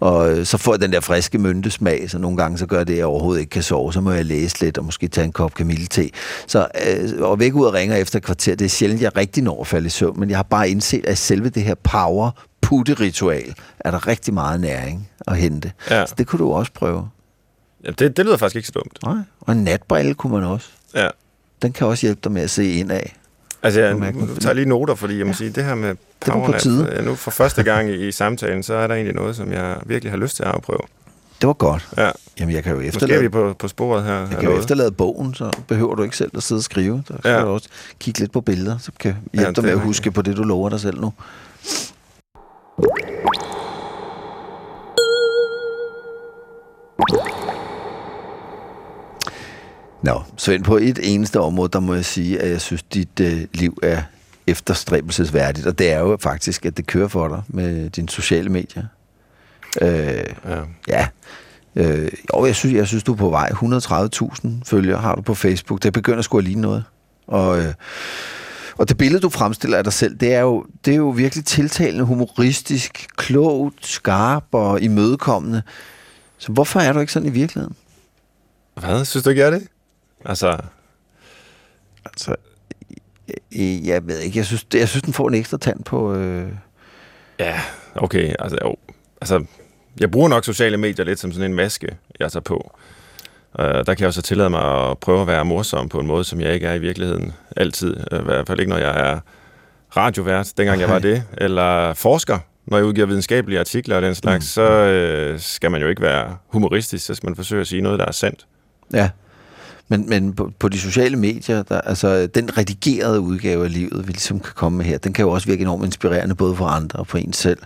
[0.00, 2.92] Og øh, så får jeg den der friske myntesmag, så nogle gange så gør det,
[2.92, 3.92] at jeg overhovedet ikke kan sove.
[3.92, 6.10] Så må jeg læse lidt og måske tage en kop kamillete.
[6.46, 9.60] Så øh, og væk ud og ringer efter kvarter, det er sjældent, jeg rigtig når
[9.60, 12.30] at falde i søvn, men jeg har bare indset, at selve det her power
[12.62, 15.72] putte-ritual, er der rigtig meget næring at hente.
[15.90, 16.06] Ja.
[16.06, 17.08] Så det kunne du også prøve.
[17.84, 18.98] Ja, det, det lyder faktisk ikke så dumt.
[19.04, 20.68] Nej, og en natbrille kunne man også.
[20.94, 21.08] Ja
[21.62, 23.16] den kan også hjælpe dig med at se ind af.
[23.62, 25.36] Altså, jeg tager lige noter, fordi jeg må ja.
[25.36, 26.92] sige, det her med powernap, på tide.
[26.92, 29.76] Øh, nu for første gang i, i samtalen, så er der egentlig noget, som jeg
[29.86, 30.80] virkelig har lyst til at afprøve.
[31.40, 31.88] Det var godt.
[31.96, 32.10] Ja.
[32.40, 33.12] Jamen, jeg kan jo efterlade...
[33.12, 34.18] Måske er vi på, på sporet her.
[34.18, 37.02] Jeg kan jo efterlade bogen, så behøver du ikke selv at sidde og skrive.
[37.06, 37.40] Så kan ja.
[37.40, 40.22] du også kigge lidt på billeder, så kan hjælpe ja, dig med at huske på
[40.22, 41.12] det, du lover dig selv nu.
[50.02, 53.40] Nå, Svend, på et eneste område, der må jeg sige, at jeg synes, dit øh,
[53.54, 54.02] liv er
[54.46, 58.84] efterstræbelsesværdigt, og det er jo faktisk, at det kører for dig med dine sociale medier.
[59.82, 60.62] Øh, ja.
[60.88, 61.08] ja.
[61.76, 63.50] Øh, jo, jeg synes, jeg synes, du er på vej.
[63.50, 65.82] 130.000 følgere har du på Facebook.
[65.82, 66.84] Det begynder sgu at ligne noget.
[67.26, 67.74] Og, øh,
[68.78, 71.44] og det billede, du fremstiller af dig selv, det er jo, det er jo virkelig
[71.44, 75.62] tiltalende, humoristisk, klogt, skarp og imødekommende.
[76.38, 77.76] Så hvorfor er du ikke sådan i virkeligheden?
[78.74, 79.04] Hvad?
[79.04, 79.68] Synes du ikke, jeg er det?
[80.24, 80.58] Altså...
[82.04, 82.36] Altså,
[83.84, 84.38] jeg ved ikke.
[84.38, 86.14] Jeg synes, jeg synes den får en ekstra tand på...
[86.14, 86.48] Øh...
[87.38, 87.60] Ja,
[87.94, 88.34] okay.
[88.38, 88.76] Altså, jo.
[89.20, 89.44] altså,
[90.00, 92.76] jeg bruger nok sociale medier lidt som sådan en maske, jeg tager på.
[93.58, 96.24] Uh, der kan jeg også tillade mig at prøve at være morsom på en måde,
[96.24, 97.96] som jeg ikke er i virkeligheden altid.
[98.12, 99.20] Uh, I hvert fald ikke, når jeg er
[99.96, 102.38] radiovært, dengang jeg var det, eller forsker.
[102.66, 104.48] Når jeg udgiver videnskabelige artikler og den slags, mm.
[104.48, 107.98] så uh, skal man jo ikke være humoristisk, så skal man forsøge at sige noget,
[107.98, 108.46] der er sandt.
[108.92, 109.10] Ja.
[109.90, 114.12] Men, men på, på de sociale medier, der, altså den redigerede udgave af livet, vi
[114.12, 116.98] ligesom kan komme med her, den kan jo også virke enormt inspirerende, både for andre
[116.98, 117.58] og for en selv.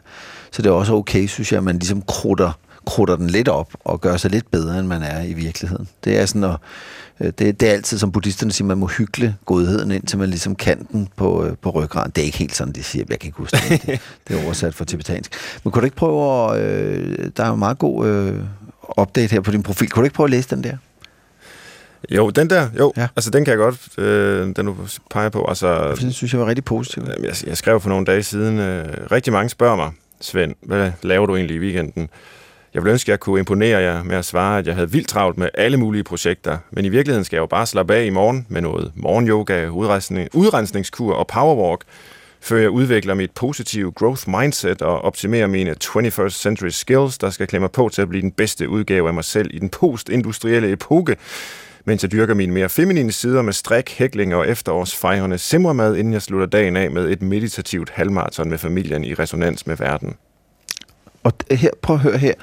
[0.51, 3.73] Så det er også okay, synes jeg, at man ligesom krutter, krutter den lidt op
[3.85, 5.89] og gør sig lidt bedre, end man er i virkeligheden.
[6.05, 6.57] Det er sådan at,
[7.21, 10.55] øh, det, det er altid, som buddhisterne siger, man må hygge godheden, indtil man ligesom
[10.55, 12.13] kan den på, øh, på ryggraden.
[12.17, 13.05] Det er ikke helt sådan, de siger.
[13.09, 14.01] Jeg kan ikke huske det.
[14.29, 15.33] Det er oversat for tibetansk.
[15.65, 16.61] Men kunne du ikke prøve at...
[16.61, 18.41] Øh, der er jo meget god øh,
[18.99, 19.91] update her på din profil.
[19.91, 20.77] Kunne du ikke prøve at læse den der?
[22.11, 22.93] Jo, den der, jo.
[22.97, 23.09] Ja.
[23.17, 24.77] Altså, den kan jeg godt, øh, den du
[25.11, 25.45] peger på.
[25.49, 27.09] Altså, det synes jeg var rigtig positivt.
[27.09, 31.27] Jeg, jeg skrev for nogle dage siden, øh, rigtig mange spørger mig, Svend, hvad laver
[31.27, 32.09] du egentlig i weekenden?
[32.75, 35.09] Jeg ville ønske, at jeg kunne imponere jer med at svare, at jeg havde vildt
[35.09, 38.11] travlt med alle mulige projekter, men i virkeligheden skal jeg jo bare slappe af i
[38.11, 41.81] morgen med noget morgenyoga, udrensning, udrensningskur og powerwalk,
[42.41, 47.47] før jeg udvikler mit positive growth mindset og optimerer mine 21st century skills, der skal
[47.47, 51.17] klemme på til at blive den bedste udgave af mig selv i den postindustrielle epoke,
[51.85, 56.23] mens jeg dyrker mine mere feminine sider med strik, hækling og efterårsfejrende simremad, inden jeg
[56.23, 60.15] slutter dagen af med et meditativt halvmarathon med familien i resonans med verden.
[61.23, 62.35] Og her, prøv at høre her.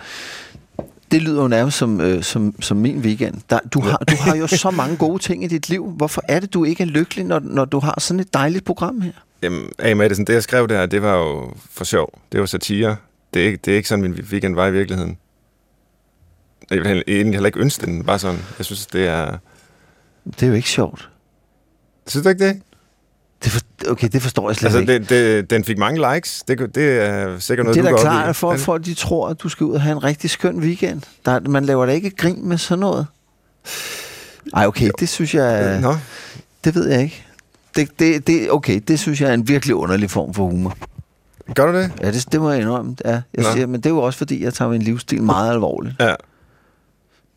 [1.11, 3.41] Det lyder jo nærmest som, øh, som, som min weekend.
[3.49, 5.91] Der, du, har, du har jo så mange gode ting i dit liv.
[5.97, 9.01] Hvorfor er det, du ikke er lykkelig, når, når du har sådan et dejligt program
[9.01, 9.11] her?
[9.41, 9.93] Jamen, A.
[9.93, 12.19] Madison, det jeg skrev der, det var jo for sjov.
[12.31, 12.95] Det var satire.
[13.33, 15.17] Det er, ikke, det er ikke sådan, min weekend var i virkeligheden.
[16.69, 18.39] Jeg vil egentlig heller ikke ønske den bare sådan.
[18.57, 19.37] Jeg synes, det er...
[20.25, 21.09] Det er jo ikke sjovt.
[22.07, 22.61] Synes du ikke det?
[23.43, 24.93] det for, okay, det forstår jeg slet altså, ikke.
[24.93, 26.43] Det, det, den fik mange likes.
[26.47, 29.41] Det, det er sikkert noget, det er du da klart, at for de tror, at
[29.43, 31.01] du skal ud og have en rigtig skøn weekend.
[31.25, 33.07] Der, man laver da ikke grin med sådan noget.
[34.53, 34.91] Ej, okay, jo.
[34.99, 35.79] det synes jeg...
[35.81, 35.95] Nå.
[36.63, 37.25] Det ved jeg ikke.
[37.75, 40.77] Det, det, det, okay, det synes jeg er en virkelig underlig form for humor.
[41.55, 41.91] Gør du det?
[42.01, 42.95] Ja, det, det må jeg indrømme.
[43.05, 45.95] Ja, jeg siger, men det er jo også, fordi jeg tager min livsstil meget alvorligt.
[45.99, 46.15] Ja.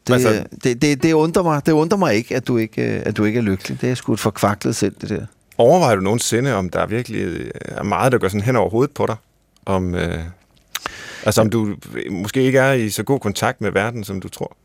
[0.07, 3.17] Det, altså, det, det, det, undrer mig, det undrer mig ikke, at du ikke, at
[3.17, 3.81] du ikke er lykkelig.
[3.81, 5.27] Det er sgu et forkvaklet selv, det der.
[5.59, 8.95] Overvejer du nogensinde, om der virkelig øh, er meget, der går sådan hen over hovedet
[8.95, 9.17] på dig?
[9.67, 10.19] Om, øh,
[11.25, 11.75] altså om du
[12.11, 14.57] måske ikke er i så god kontakt med verden, som du tror?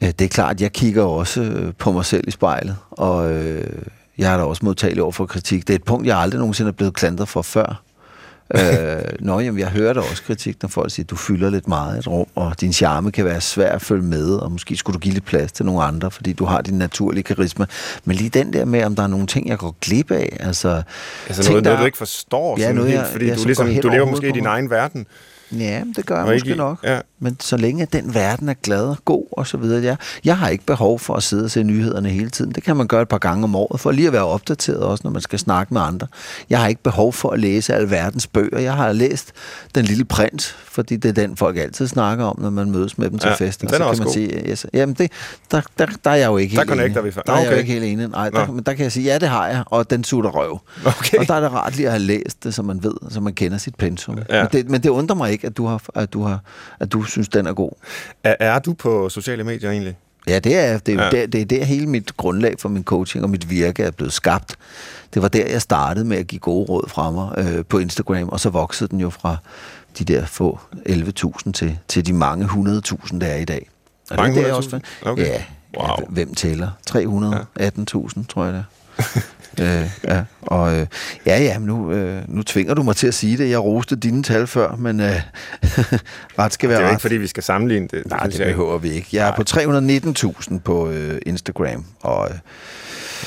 [0.00, 3.82] Det er klart, jeg kigger også øh, på mig selv i spejlet, og øh,
[4.18, 5.66] jeg har da også modtaget over for kritik.
[5.68, 7.82] Det er et punkt, jeg aldrig nogensinde er blevet klandret for før.
[8.54, 11.68] Øh, nå, jamen, jeg hører da også kritik, når folk siger, at du fylder lidt
[11.68, 14.76] meget i et rum, og din charme kan være svær at følge med, og måske
[14.76, 17.66] skulle du give lidt plads til nogle andre, fordi du har din naturlige karisma.
[18.04, 20.82] Men lige den der med, om der er nogle ting, jeg går glip af, altså...
[21.28, 23.46] Altså noget, noget, du ikke forstår, Ja, sådan noget, helt, jeg- fordi ja, du, som
[23.46, 25.06] ligesom, du lever måske i din egen verden.
[25.52, 26.78] Ja, det gør jeg ikke måske i- nok.
[26.84, 27.00] ja.
[27.20, 30.48] Men så længe den verden er glad og god og så videre, jeg, jeg har
[30.48, 32.52] ikke behov for at sidde og se nyhederne hele tiden.
[32.52, 35.00] Det kan man gøre et par gange om året, for lige at være opdateret også,
[35.04, 36.06] når man skal snakke med andre.
[36.50, 38.58] Jeg har ikke behov for at læse al verdens bøger.
[38.58, 39.32] Jeg har læst
[39.74, 43.10] Den Lille Prins, fordi det er den, folk altid snakker om, når man mødes med
[43.10, 43.60] dem til Ja, fest.
[43.60, 44.12] Den er så kan også man god.
[44.14, 45.12] sige, yes, jamen det,
[45.50, 47.04] der, der, der er jeg jo ikke Der helt connecter enig.
[47.04, 47.60] vi for- Der er jeg jo Okay.
[47.60, 48.08] ikke helt enig.
[48.08, 48.52] Nej, der, Nå.
[48.52, 50.60] men der kan jeg sige, ja, det har jeg, og den sutter røv.
[50.84, 51.18] Okay.
[51.18, 53.32] Og der er det rart lige at have læst det, så man ved, så man
[53.34, 54.18] kender sit pensum.
[54.30, 54.42] Ja.
[54.42, 56.40] Men, det, men det undrer mig ikke, at du, har, at, du har,
[56.80, 57.70] at du synes, den er god.
[58.24, 59.96] Er, er du på sociale medier egentlig?
[60.26, 61.10] Ja, det er, det er, Ja.
[61.10, 64.12] der, det er der hele mit grundlag for min coaching og mit virke er blevet
[64.12, 64.56] skabt.
[65.14, 68.28] Det var der, jeg startede med at give gode råd fra mig øh, på Instagram,
[68.28, 69.36] og så voksede den jo fra
[69.98, 73.68] de der få 11.000 til, til de mange 100.000, der er i dag.
[74.10, 74.56] Og Mange det er der 100.000?
[74.56, 75.26] også, Okay.
[75.26, 75.42] Ja,
[75.78, 76.06] Wow.
[76.08, 76.68] hvem tæller?
[76.90, 78.64] 318.000, tror jeg det.
[79.60, 80.86] øh, ja, og øh,
[81.26, 83.50] ja, ja, nu, øh, nu tvinger du mig til at sige det.
[83.50, 85.06] Jeg roste dine tal før, men øh,
[86.38, 86.92] ret skal være Det er jo ret.
[86.92, 88.02] ikke, fordi vi skal sammenligne det.
[88.06, 88.56] Nej, det jeg ikke.
[88.58, 89.08] behøver vi ikke.
[89.12, 89.42] Jeg er på
[90.50, 92.36] 319.000 på øh, Instagram, og, øh,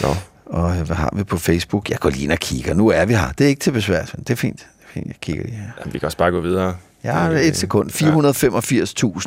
[0.02, 0.16] Nå.
[0.46, 1.90] og øh, hvad har vi på Facebook?
[1.90, 2.74] Jeg går lige ind og kigger.
[2.74, 3.32] Nu er vi her.
[3.38, 4.02] Det er ikke til besvær.
[4.06, 4.58] Det er fint.
[4.60, 5.08] Det er fint.
[5.08, 5.64] Jeg kigger lige her.
[5.80, 6.76] Jamen, vi kan også bare gå videre.
[7.06, 7.90] Øh, et sekund.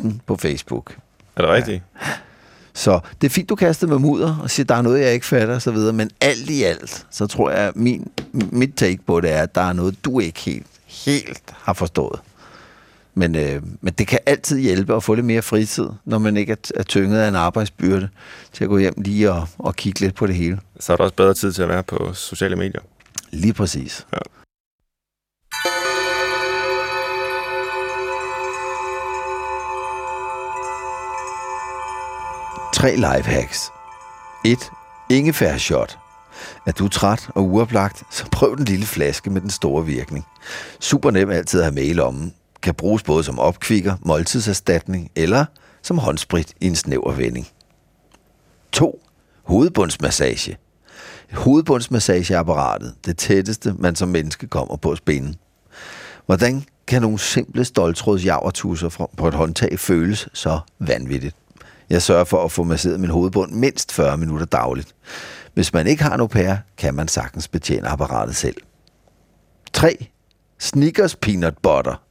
[0.05, 0.95] 485.000 på Facebook.
[1.35, 1.83] Er det rigtigt?
[2.75, 5.25] Så det er fint, du kastede med mudder og siger, der er noget, jeg ikke
[5.25, 9.41] fatter osv., men alt i alt, så tror jeg, min, mit take på det er,
[9.41, 12.19] at der er noget, du ikke helt, helt har forstået.
[13.13, 16.51] Men, øh, men det kan altid hjælpe at få lidt mere fritid, når man ikke
[16.51, 18.09] er, er tynget af en arbejdsbyrde,
[18.53, 20.59] til at gå hjem lige og, og kigge lidt på det hele.
[20.79, 22.81] Så er der også bedre tid til at være på sociale medier.
[23.31, 24.05] Lige præcis.
[24.13, 24.17] Ja.
[32.75, 33.71] Tre lifehacks.
[34.45, 34.57] 1.
[35.09, 35.97] Ingefær shot.
[36.67, 40.25] Er du træt og uoplagt, så prøv den lille flaske med den store virkning.
[40.79, 42.33] Super nem altid at have med i lommen.
[42.61, 45.45] Kan bruges både som opkvikker, måltidserstatning eller
[45.81, 47.47] som håndsprit i en snæver vending.
[48.71, 48.99] 2.
[49.43, 50.57] Hovedbundsmassage.
[51.33, 55.35] Hovedbundsmassageapparatet, det tætteste, man som menneske kommer på spinden.
[56.25, 61.35] Hvordan kan nogle simple stoltrådsjavertusser fra- på et håndtag føles så vanvittigt?
[61.89, 64.95] Jeg sørger for at få masseret min hovedbund mindst 40 minutter dagligt.
[65.53, 68.55] Hvis man ikke har en au pair, kan man sagtens betjene apparatet selv.
[69.73, 70.07] 3.
[70.59, 72.01] Snickers peanut butter.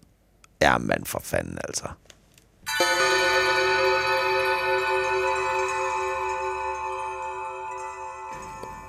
[0.60, 1.84] Er man for fanden altså.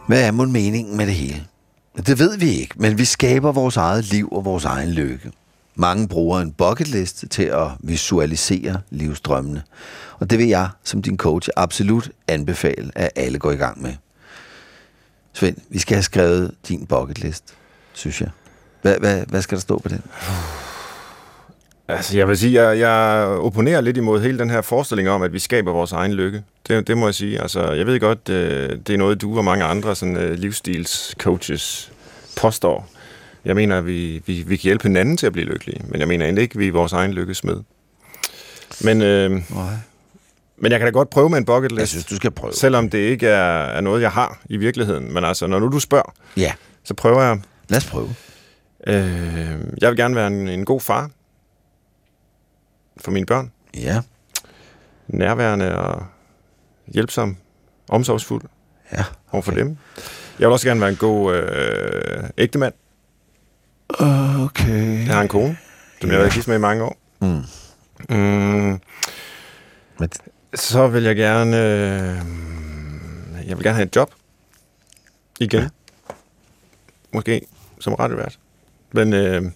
[0.08, 1.48] Hvad er mon meningen med det hele?
[1.98, 5.32] Det ved vi ikke, men vi skaber vores eget liv og vores egen lykke.
[5.76, 9.64] Mange bruger en bucket list til at visualisere livsdrømmene.
[10.20, 13.94] Og det vil jeg som din coach absolut anbefale, at alle går i gang med.
[15.34, 17.44] Svend, vi skal have skrevet din bucket list,
[17.94, 18.30] synes jeg.
[18.82, 20.02] Hvad, hvad, hvad skal der stå på den?
[21.88, 25.34] Altså, jeg vil sige, jeg, jeg opponerer lidt imod hele den her forestilling om, at
[25.34, 26.44] vi skaber vores egen lykke.
[26.68, 27.42] Det, det må jeg sige.
[27.42, 31.92] Altså, jeg ved godt, det, det er noget, du og mange andre sådan, øh, livsstilscoaches
[32.38, 32.90] påstår.
[33.46, 36.08] Jeg mener, at vi, vi, vi kan hjælpe hinanden til at blive lykkelige, men jeg
[36.08, 37.56] mener egentlig ikke, at vi er vores egen lykkes med.
[38.84, 39.74] Men, øh, Nej.
[40.58, 42.54] men jeg kan da godt prøve med en bucket Jeg list, synes, du skal prøve.
[42.54, 45.14] selvom det ikke er, er noget, jeg har i virkeligheden.
[45.14, 47.40] Men altså, når nu du spørger, Ja, så prøver jeg.
[47.70, 48.16] lad os prøve.
[48.88, 51.10] Øh, jeg vil gerne være en, en god far
[52.98, 53.52] for mine børn.
[53.78, 54.02] Ja,
[55.08, 56.06] nærværende og
[56.88, 57.38] hjælpsom,
[57.90, 58.42] omsorgsfuld
[58.94, 59.04] ja.
[59.32, 59.62] overfor okay.
[59.62, 59.78] dem.
[60.40, 62.74] Jeg vil også gerne være en god øh, ægtemand.
[63.90, 65.06] Okay.
[65.08, 65.58] Jeg har en kone,
[66.02, 66.98] som jeg har været gift med i mange år.
[67.22, 67.44] Mm.
[68.10, 68.80] Mm,
[70.00, 70.10] Men,
[70.56, 71.58] så vil jeg gerne...
[71.58, 72.18] Øh,
[73.48, 74.12] jeg vil gerne have et job.
[75.40, 75.62] Igen.
[75.62, 75.70] Ja.
[77.14, 77.42] Måske
[77.80, 78.40] som radiovært.
[78.92, 79.52] Men øh,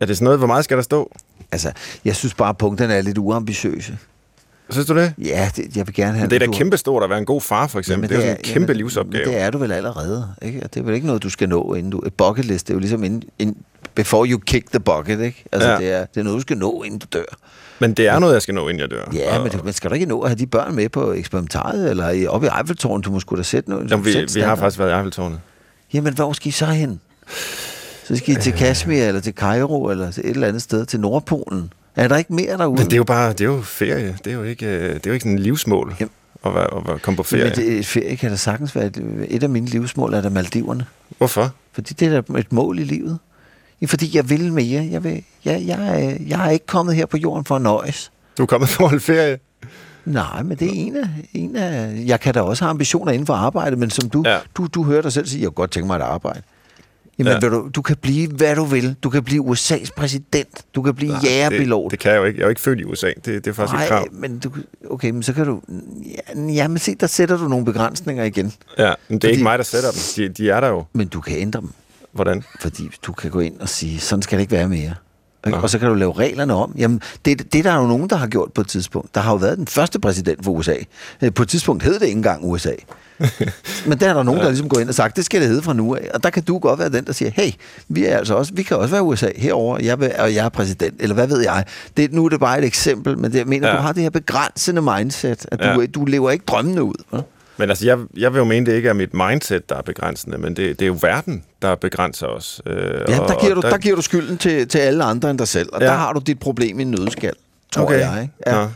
[0.00, 1.12] er det sådan noget, hvor meget skal der stå?
[1.52, 1.72] altså,
[2.04, 3.98] jeg synes bare, at punkterne er lidt uambitiøse.
[4.70, 5.14] Synes du det?
[5.18, 6.20] Ja, det, jeg vil gerne have...
[6.22, 8.10] Men det er da du- kæmpe stort at være en god far, for eksempel.
[8.10, 9.24] Jamen, det er jo sådan en kæmpe jamen, livsopgave.
[9.24, 10.60] men Det er du vel allerede, ikke?
[10.64, 12.02] Og Det er vel ikke noget, du skal nå, inden du...
[12.06, 13.56] Et bucket list, det er jo ligesom inden, inden,
[13.94, 15.44] before you kick the bucket, ikke?
[15.52, 15.78] Altså, Ja.
[15.78, 17.24] det, er, det er noget, du skal nå, inden du dør.
[17.78, 19.10] Men det er noget, jeg skal nå, inden jeg dør.
[19.14, 21.12] Ja, Og- men, du, men skal du ikke nå at have de børn med på
[21.12, 23.04] eksperimentaret, eller i- oppe i Eiffeltårnet?
[23.04, 23.90] Du må sgu da sætte noget.
[23.90, 25.40] Jamen, vi, vi har faktisk været i Eiffeltårnet.
[25.94, 27.00] Jamen, hvor skal I så hen?
[28.04, 28.42] Så skal I Øh.
[28.42, 31.72] til Kashmir, eller til Cairo, eller til et eller andet sted, til Nordpolen.
[31.96, 32.76] Er der ikke mere derude?
[32.78, 34.16] Men det er jo bare, det er jo ferie.
[34.24, 36.10] Det er jo ikke, øh, det er jo ikke sådan en livsmål Jamen.
[36.46, 37.44] at, være, at komme på ferie.
[37.44, 40.86] Men det, ferie kan da sagtens være et, et af mine livsmål, er der Maldiverne.
[41.18, 41.50] Hvorfor?
[41.72, 43.18] Fordi det er da et mål i livet.
[43.86, 44.88] Fordi jeg vil mere.
[44.90, 48.12] Jeg, vil, jeg, jeg, er- jeg er ikke kommet her på jorden for at nøjes.
[48.38, 49.38] Du er kommet for at holde ferie.
[50.04, 52.02] Nej, men det er en af, en af...
[52.06, 54.38] Jeg kan da også have ambitioner inden for arbejde, men som du, ja.
[54.54, 56.42] Du, du hører dig selv sige, jeg kunne godt tænke mig et arbejde.
[57.18, 57.48] Jamen, ja.
[57.48, 58.96] Du, du kan blive, hvad du vil.
[59.02, 60.48] Du kan blive USA's præsident.
[60.74, 61.84] Du kan blive jægerpilot.
[61.84, 62.36] Det, det kan jeg jo ikke.
[62.38, 63.06] Jeg er jo ikke født i USA.
[63.06, 64.00] Det, det er faktisk et krav.
[64.00, 64.50] Nej, men du,
[64.90, 65.60] okay, men så kan du...
[66.36, 68.52] Ja, jamen se, der sætter du nogle begrænsninger igen.
[68.78, 70.00] Ja, men det er Fordi- ikke mig, der sætter dem.
[70.16, 70.84] De, de er der jo.
[70.92, 71.70] Men du kan ændre dem,
[72.12, 72.42] Hvordan?
[72.60, 74.94] fordi du kan gå ind og sige, sådan skal det ikke være mere.
[75.46, 75.58] Ikke?
[75.58, 76.74] Og så kan du lave reglerne om.
[76.78, 79.14] Jamen, det, det der er jo nogen, der har gjort på et tidspunkt.
[79.14, 80.74] Der har jo været den første præsident for USA.
[81.22, 82.72] Øh, På et tidspunkt hed det ikke engang USA.
[83.86, 85.62] Men der er der nogen, der ligesom går ind og sagt, det skal det hedde
[85.62, 86.08] fra nu af.
[86.14, 87.50] Og der kan du godt være den, der siger, hey,
[87.88, 90.48] vi er altså også, vi kan også være USA herover, jeg vil, og jeg er
[90.48, 91.64] præsident, eller hvad ved jeg.
[91.96, 93.76] Det, nu er det bare et eksempel, men det, jeg mener, ja.
[93.76, 95.86] Du har det her begrænsende mindset, at du, Ja.
[95.86, 96.94] du lever ikke drømmene ud.
[97.14, 97.22] hva'?
[97.56, 100.38] Men altså, jeg, jeg vil jo mene, det ikke er mit mindset, der er begrænsende,
[100.38, 102.60] men det, det er jo verden, der begrænser os.
[102.66, 105.30] Øh, Ja, og- der giver, og du, der giver du skylden til, til alle andre
[105.30, 105.86] end dig selv, og ja.
[105.86, 105.92] Ja.
[105.92, 107.32] der har du dit problem i en nødskal,
[107.72, 108.00] tror Okay.
[108.00, 108.22] jeg.
[108.22, 108.34] Ikke?
[108.46, 108.62] Ja.
[108.64, 108.68] Nå.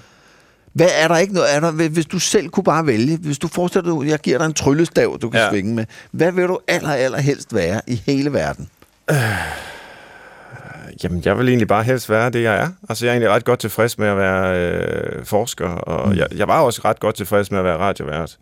[0.73, 1.55] Hvad er der ikke noget?
[1.55, 4.47] Er der, hvis du selv kunne bare vælge, hvis du forestiller dig, jeg giver dig
[4.47, 5.45] en tryllestav, du kan ja.
[5.45, 5.51] Ja.
[5.53, 8.69] svinge med, hvad vil du aller, aller helst være i hele verden?
[11.05, 12.69] Jamen, jeg vil egentlig bare helst være det, jeg er.
[12.89, 16.17] Altså, jeg er egentlig ret godt tilfreds med at være øh, forsker, og mm.
[16.17, 18.37] jeg, jeg var også ret godt tilfreds med at være radiovært.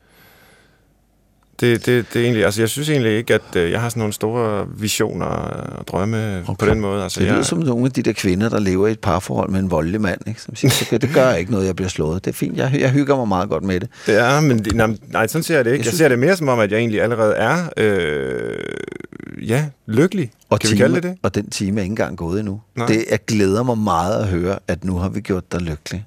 [1.61, 4.01] Det, det, det er egentlig, altså jeg synes egentlig ikke, at øh, jeg har sådan
[4.01, 6.55] nogle store visioner og drømme okay.
[6.59, 7.03] på den måde.
[7.03, 9.51] Altså, Det lyder jeg, som nogle af de der kvinder, der lever i et parforhold
[9.51, 10.43] med en voldelig mand, ikke?
[10.43, 12.25] som siger, okay, det gør ikke noget, jeg bliver slået.
[12.25, 13.89] Det er fint, jeg, jeg hygger mig meget godt med det.
[14.07, 15.81] det er, men det, nej, nej, sådan ser jeg det ikke.
[15.81, 19.67] Jeg Jeg, synes- ser det mere som om, at jeg egentlig allerede er, øh, ja,
[19.87, 20.31] lykkelig.
[20.51, 21.15] Og kan time, vi kalde det det?
[21.23, 22.61] Og den time er ikke engang gået endnu.
[22.77, 22.87] Nej.
[22.87, 26.05] Det jeg glæder mig meget at høre, at nu har vi gjort dig lykkelig.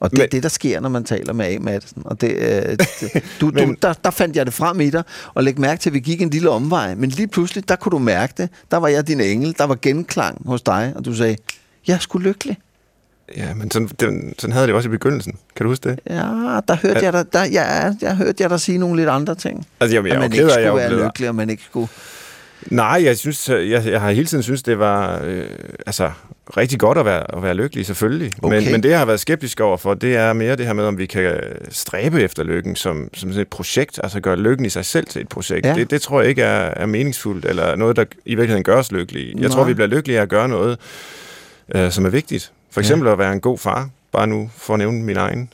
[0.00, 1.58] Og det er Men- det, der sker, når man taler med A.
[1.58, 2.02] Madsen.
[2.04, 5.02] Og det, øh, det, du, du, Men- der, der fandt jeg det frem i dig,
[5.34, 6.94] og læg mærke til, at vi gik en lille omvej.
[6.94, 8.48] Men lige pludselig, der kunne du mærke det.
[8.70, 9.54] Der var jeg din engel.
[9.58, 11.36] Der var genklang hos dig, og du sagde,
[11.86, 12.58] jeg er sgu lykkelig.
[13.36, 15.34] Ja, men sådan, den, sådan havde det også i begyndelsen.
[15.56, 16.00] Kan du huske det?
[16.10, 16.14] Ja,
[16.68, 17.04] der hørte Ja.
[17.04, 19.66] jeg dig, der, ja, jeg hørte jeg dig sige nogle lidt andre ting.
[19.80, 21.50] Altså, jamen, jeg at er man ikke at jeg skulle er være lykkelig, og man
[21.50, 21.88] ikke skulle...
[22.66, 25.44] Nej, jeg synes, jeg, jeg har hele tiden synes det var øh,
[25.86, 26.10] altså
[26.56, 28.32] rigtig godt at være, at være lykkelig, selvfølgelig.
[28.42, 28.62] Okay.
[28.62, 30.84] Men, men det, jeg har været skeptisk over for, det er mere det her med,
[30.84, 31.40] om vi kan
[31.70, 35.22] stræbe efter lykken som, som sådan et projekt, altså gøre lykken i sig selv til
[35.22, 35.66] et projekt.
[35.66, 35.74] Ja.
[35.74, 38.92] Det, det tror jeg ikke er, er meningsfuldt, eller noget, der i virkeligheden gør os
[38.92, 39.28] lykkelige.
[39.28, 39.48] Jeg Nej.
[39.48, 40.78] tror, vi bliver lykkelige af at gøre noget,
[41.74, 42.52] øh, som er vigtigt.
[42.70, 43.12] For eksempel ja.
[43.12, 45.52] at være en god far, bare nu for at nævne min egen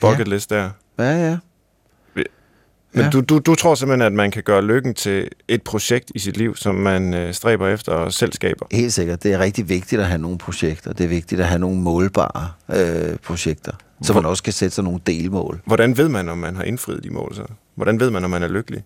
[0.00, 0.70] bucket list der.
[0.98, 1.36] Ja, ja.
[2.94, 3.10] Men Ja.
[3.10, 6.36] du, du, du tror simpelthen, at man kan gøre lykken til et projekt i sit
[6.36, 8.66] liv, som man øh, stræber efter og selv skaber?
[8.72, 9.22] Helt sikkert.
[9.22, 10.92] Det er rigtig vigtigt at have nogle projekter.
[10.92, 13.72] Det er vigtigt at have nogle målbare øh, projekter.
[14.02, 15.60] Så man også kan sætte sig nogle delmål.
[15.66, 17.42] Hvordan ved man, om man har indfriet de mål så?
[17.74, 18.84] Hvordan ved man, om man er lykkelig?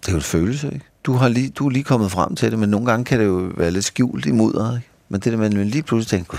[0.00, 0.86] Det er jo en følelse, ikke?
[1.04, 3.26] Du, har lige, du er lige kommet frem til det, men nogle gange kan det
[3.26, 4.88] jo være lidt skjult i mudderet, ikke?
[5.08, 6.38] Men det der man lige pludselig tænker, gud,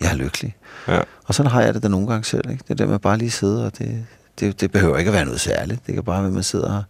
[0.00, 0.54] jeg er lykkelig.
[0.88, 1.00] Ja.
[1.24, 2.64] Og sådan har jeg det da nogle gange selv, ikke?
[2.68, 4.06] Det der med bare lige sidde, og det,
[4.40, 5.86] det, det behøver ikke at være noget særligt.
[5.86, 6.82] Det kan bare være, at man sidder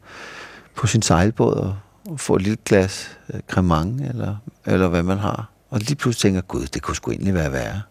[0.74, 1.76] på sin sejlbåd og,
[2.09, 4.36] og får et lille glas øh, cremant, eller,
[4.66, 5.51] eller hvad man har.
[5.70, 7.82] Og lige pludselig tænker, gud, det kunne sgu egentlig være værre.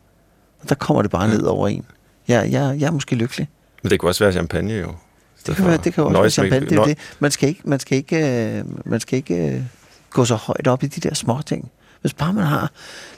[0.62, 1.86] Og der kommer det bare ned over en.
[2.28, 3.50] Jeg, jeg, jeg er måske lykkelig.
[3.84, 4.96] Men det kunne også være champagne, jo.
[5.48, 6.70] Det kan, være, det kan også være champagne.
[6.70, 6.98] Det er det.
[7.20, 8.18] Man skal ikke, man skal ikke,
[8.58, 9.62] øh, man skal ikke øh,
[10.10, 11.72] gå så højt op i de der små ting.
[12.04, 12.72] Hvis bare man har,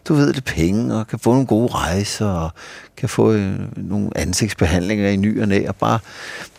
[0.08, 2.50] du ved det, penge, og kan få nogle gode rejser, og
[2.98, 6.00] kan få øh, nogle ansigtsbehandlinger i ny og næ, og bare,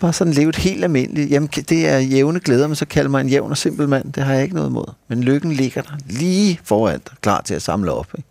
[0.00, 1.30] bare sådan leve et helt almindeligt.
[1.30, 4.12] Jamen, det er jævne glæder, men så kalder mig en jævn og simpel mand.
[4.12, 4.92] Det har jeg ikke noget imod.
[5.08, 8.08] Men lykken ligger der lige foran dig, klar til at samle op.
[8.18, 8.28] Ikke?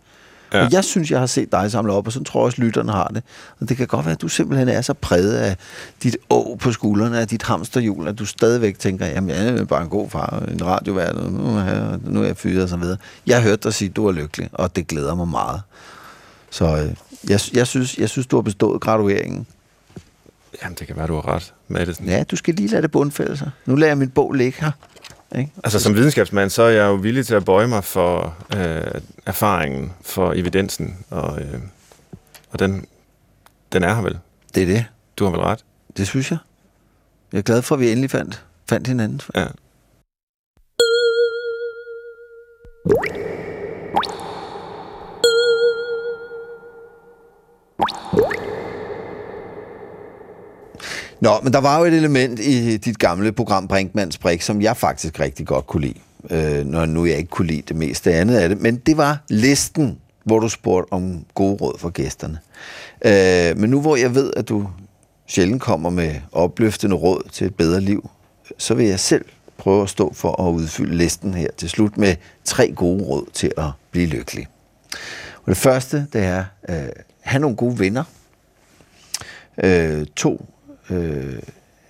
[0.56, 0.64] Ja.
[0.64, 2.92] Og jeg synes, jeg har set dig samle op, og så tror jeg også, lytterne
[2.92, 3.22] har det.
[3.60, 5.56] Og det kan godt være, at du simpelthen er så præget af
[6.02, 9.82] dit å på skuldrene, af dit hamsterhjul, at du stadigvæk tænker, jamen jeg er bare
[9.82, 12.76] en god far, en radiovært, og nu er jeg, nu er jeg fyret og så
[12.76, 12.96] videre.
[13.26, 15.60] Jeg hørte dig sige, at du er lykkelig, og det glæder mig meget.
[16.50, 16.90] Så øh,
[17.30, 19.46] jeg, jeg, synes, jeg synes, du har bestået gradueringen.
[20.62, 22.00] Jamen, det kan være, du har ret det.
[22.06, 23.50] Ja, du skal lige lade det bundfælde sig.
[23.66, 24.70] Nu lader jeg mit bog ligge her.
[25.38, 25.50] Ikke?
[25.64, 29.92] Altså, som videnskabsmand, så er jeg jo villig til at bøje mig for øh, erfaringen,
[30.02, 31.60] for evidensen, og, øh,
[32.50, 32.86] og den,
[33.72, 34.18] den er her vel.
[34.54, 34.84] Det er det.
[35.16, 35.64] Du har vel ret?
[35.96, 36.38] Det synes jeg.
[37.32, 39.20] Jeg er glad for, at vi endelig fandt, fandt hinanden.
[39.34, 39.46] Ja.
[51.20, 54.76] Nå, men der var jo et element i dit gamle program Brinkmanns Brik, som jeg
[54.76, 55.98] faktisk rigtig godt kunne lide.
[56.30, 58.60] Øh, når nu jeg ikke kunne lide det meste andet af det.
[58.60, 62.38] Men det var listen, hvor du spurgte om gode råd for gæsterne.
[63.04, 64.68] Øh, men nu hvor jeg ved, at du
[65.26, 68.10] sjældent kommer med opløftende råd til et bedre liv,
[68.58, 69.24] så vil jeg selv
[69.58, 73.52] prøve at stå for at udfylde listen her til slut med tre gode råd til
[73.56, 74.46] at blive lykkelig.
[75.36, 76.88] Og det første, det er, øh,
[77.20, 78.04] have nogle gode venner.
[79.64, 80.46] Øh, to,
[80.90, 81.38] øh,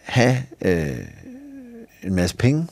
[0.02, 0.98] have øh,
[2.02, 2.66] en masse penge.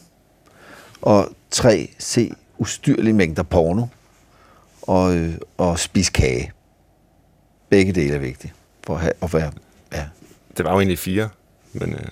[1.03, 3.87] Og tre, se ustyrlige mængder porno.
[4.83, 6.53] Og, øh, og spise kage.
[7.69, 8.53] Begge dele er vigtige
[8.87, 9.53] for at, have, at være...
[9.93, 10.05] Ja.
[10.57, 11.29] Det var jo egentlig fire,
[11.73, 11.93] men...
[11.93, 12.09] Øh...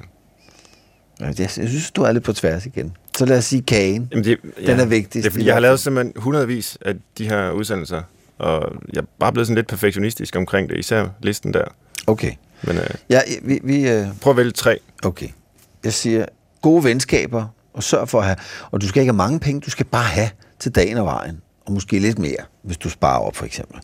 [1.20, 2.96] Jeg, jeg synes, du er lidt på tværs igen.
[3.16, 4.08] Så lad os sige kagen.
[4.10, 5.22] Jamen det, ja, Den er vigtig.
[5.22, 8.02] Det er, fordi jeg har lavet simpelthen hundredvis af de her udsendelser,
[8.38, 11.64] og jeg er bare blevet sådan lidt perfektionistisk omkring det, især listen der.
[12.06, 12.32] Okay.
[12.62, 14.06] Men øh, ja, vi, vi, øh...
[14.20, 14.78] prøv at vælge tre.
[15.04, 15.28] Okay.
[15.84, 16.26] Jeg siger,
[16.62, 18.36] gode venskaber, og sørg for at have...
[18.70, 21.40] Og du skal ikke have mange penge, du skal bare have til dagen og vejen.
[21.66, 23.80] Og måske lidt mere, hvis du sparer op, for eksempel.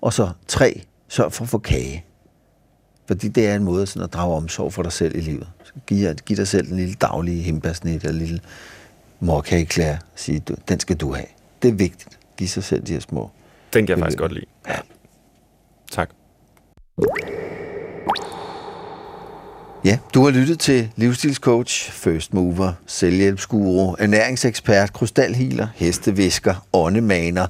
[0.00, 2.04] Og så tre, sørg for at få kage.
[3.06, 5.48] Fordi det er en måde sådan at drage omsorg for dig selv i livet.
[5.64, 8.40] Så giv, giv dig selv en lille daglig himbasnit eller en lille
[9.20, 9.96] morkageklær.
[10.14, 11.26] Sige, den skal du have.
[11.62, 12.18] Det er vigtigt.
[12.36, 13.30] Giv sig selv de her små.
[13.72, 14.46] Den kan jeg faktisk godt lide.
[14.68, 14.76] Ja.
[15.90, 16.10] Tak.
[19.84, 27.46] Ja, du har lyttet til livsstilscoach, first mover, selvhjælpsguru, ernæringsekspert, krystalhealer, hestevisker, åndemaner,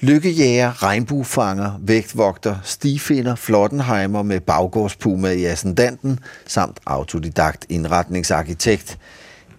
[0.00, 8.98] lykkejæger, regnbuefanger, vægtvogter, stifinder, flottenheimer med baggårdspuma i ascendanten, samt autodidakt indretningsarkitekt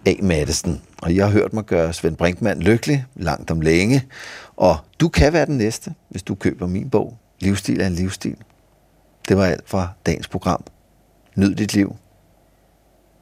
[0.06, 0.14] A.
[0.22, 0.82] Madsen.
[1.02, 4.04] Og jeg har hørt mig gøre Svend Brinkmann lykkelig langt om længe,
[4.56, 8.36] og du kan være den næste, hvis du køber min bog, Livsstil er en livsstil.
[9.28, 10.64] Det var alt fra dagens program.
[11.36, 11.96] Nyd dit liv.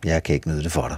[0.04, 0.96] Jeg kan ikke nyde det for dig.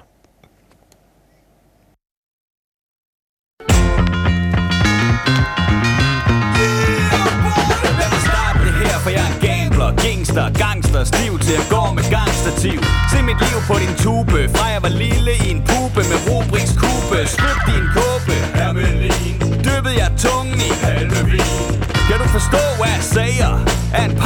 [9.03, 12.79] for jeg er gambler, gangster, gangster, stiv til at gå med gangstativ.
[13.13, 16.73] Se mit liv på din tube, fra jeg var lille i en pube med Rubriks
[16.83, 17.19] kube.
[17.35, 19.37] Skub din kåbe, hermelin.
[19.65, 21.92] Dyppede jeg tungen i halvevin.
[22.13, 23.51] Kan du forstå, hvad jeg siger?
[23.95, 24.17] Er en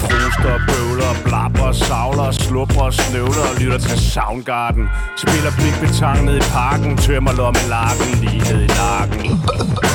[0.00, 4.84] Proster, bøvler, blapper, savler, slupper, snøvler og lytter til Soundgarden.
[5.22, 9.30] Spiller blikbetang ned i parken, tømmer lommelarken lige ned i nakken.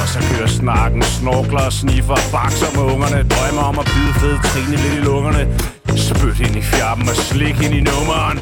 [0.01, 4.75] Og så kører snakken, snorkler, sniffer, bakser med ungerne, drømmer om at bide fede trine
[4.75, 5.74] lidt i lungerne.
[5.97, 8.37] Spyt ind i fjappen og slik ind i nummeren.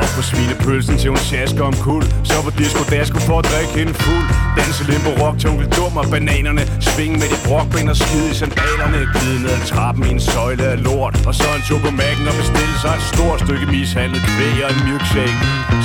[0.00, 2.02] Og på svinepølsen til hun sjasker om kul.
[2.30, 4.26] Så på disco dasko for at drikke hende fuld.
[4.58, 6.62] Danse limbo rock, tunkel dum og bananerne.
[6.88, 8.98] Sving med de brokben og skide i sandalerne.
[9.14, 11.14] Glide ned ad trappen i en søjle af lort.
[11.28, 15.38] Og så en chokomaggen og bestille sig et stort stykke mishandlet kvæg og en milkshake.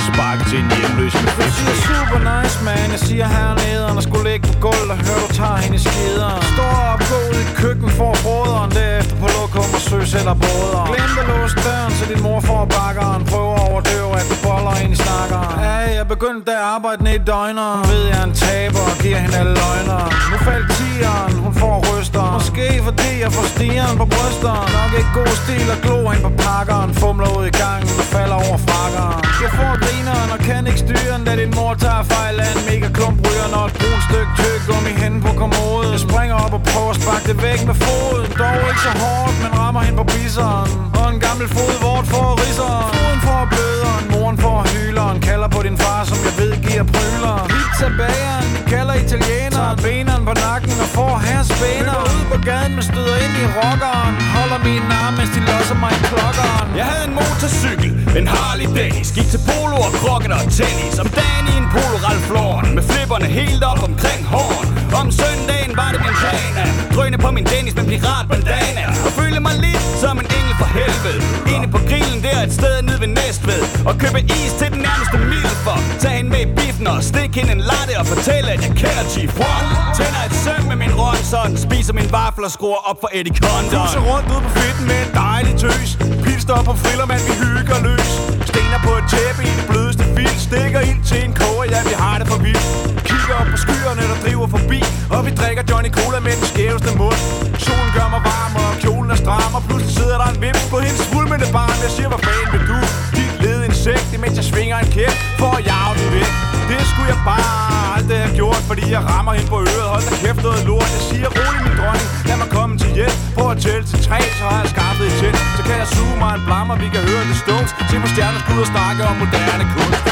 [0.08, 4.30] Spark til en hjemløs med fedt siger super nice man, jeg siger hernede Og skulle
[4.30, 6.42] ligge på gulvet og høre du tager hende i skideren.
[6.54, 11.01] Står op, gå ud i køkken for broderen Derefter på lokum og søs eller båder
[11.02, 13.20] Glem at låse døren, så din mor får bakkeren.
[13.30, 15.56] Prøver at overdøve, at du boller ind i snakkeren.
[15.66, 18.96] Ja, jeg begyndte at arbejde ned i døgner Hun ved, jeg er en taber og
[19.02, 23.94] giver hende alle løgner Nu faldt tieren, hun får ryster Måske fordi jeg får stieren
[24.00, 24.68] på brysteren.
[24.76, 26.90] Nok ikke god stil at glo ind på pakkeren.
[27.00, 29.22] Fumler ud i gangen og falder over frakkeren.
[29.44, 32.88] Jeg får grineren og kan ikke styre Da din mor tager fejl af en mega
[32.96, 35.88] klump ryger Når et brun stykke tyggegummi hen på kommoden.
[35.94, 38.28] Jeg springer op og prøver at sparke det væk med foden.
[38.40, 42.26] Dog ikke så hårdt, men rammer hende på bisseren og en gammel fod vort for
[42.42, 45.18] risseren Foden for bløderen, moren for hyleren.
[45.28, 49.76] Kalder på din far, som jeg ved giver pryler Pizza bageren, vi kalder italiener Tager
[49.84, 54.14] beneren på nakken og får her spænder ud på gaden, men støder ind i rockeren.
[54.36, 56.68] Holder min arm, mens de losser mig i klokkeren.
[56.80, 60.94] Jeg havde en motorcykel, en Harley Davidson Gik til polo og krokket og tennis.
[61.02, 64.66] Om dagen i en polo Ralph Lauren Med flipperne helt op omkring horn
[65.00, 68.84] Om søndagen var det min plan Drøne på min Dennis med pirat bandana.
[69.06, 71.20] Og føle mig lidt som en engel for helvede
[71.54, 73.62] Inde på grillen der et sted nede ved Næstved.
[73.88, 75.76] Og købe is til den nærmeste milfer.
[76.02, 79.04] Tag hende med i biffen og stik hende en latte Og fortælle at jeg kender
[79.14, 79.68] Chief One.
[79.98, 83.86] Tænder et søm med min Ronson Spiser min vafler og skruer op for Eddie Condon.
[83.86, 85.88] Fuser rundt ud på fedten med en dejlig tøs.
[86.24, 88.10] Pilster på frillermand, vi hygger løs.
[88.50, 90.34] Stener på et tæppe i det blødeste fil.
[90.48, 92.66] Stikker ind til en koger, ja vi har det for vildt.
[93.08, 94.80] Kigger op på skyerne, der driver forbi.
[95.14, 97.20] Og vi drikker Johnny Cola med den skæveste mund.
[97.64, 99.62] Solen gør mig varm, og kjolen er stram Og
[100.02, 101.76] sidder der en vims på hendes svulmende barn.
[101.86, 102.78] Jeg siger, hvad fanden vil du?
[103.16, 106.32] Dit led insekt, imens jeg svinger en kæft For at jage den væk.
[106.70, 107.46] Det skulle jeg bare
[107.94, 109.86] aldrig have gjort Fordi jeg rammer hende på øret.
[109.92, 110.90] Hold da kæft noget lort.
[110.96, 112.08] Jeg siger rolig min dronning.
[112.28, 113.16] Lad mig komme til hjælp.
[113.38, 115.36] På at tælle til tre Så har jeg skaffet et tæt.
[115.56, 118.58] Så kan jeg suge mig en blammer Vi kan høre det Stones Se på stjerneskud
[118.64, 120.04] og snakke om moderne kunst.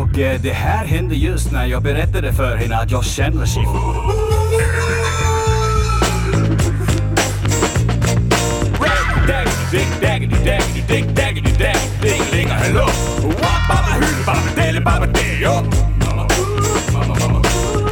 [0.00, 3.64] Och eh, det här hände just när jag berättade för henne att jag känner sig
[9.68, 12.86] Daddy, Dik daggedy daggedy dik daggedy daggedy dik Længere hallo
[13.42, 15.54] Wap baba hylde baba delle baba det jo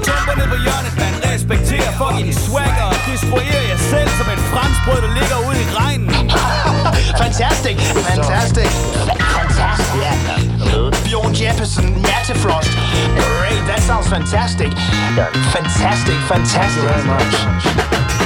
[0.07, 5.01] Tumper ned på hjørnet, man respekterer fucking swagger Og destruerer jer selv som et franskbrød,
[5.05, 6.31] der ligger ude i regnen
[7.23, 7.77] Fantastic,
[8.09, 8.71] fantastic,
[9.37, 9.87] fantastic.
[10.01, 10.91] Yeah.
[11.05, 12.73] Bjorn Jefferson, Matte Frost.
[13.21, 14.71] Great, that sounds fantastic.
[15.57, 18.26] Fantastic, fantastic.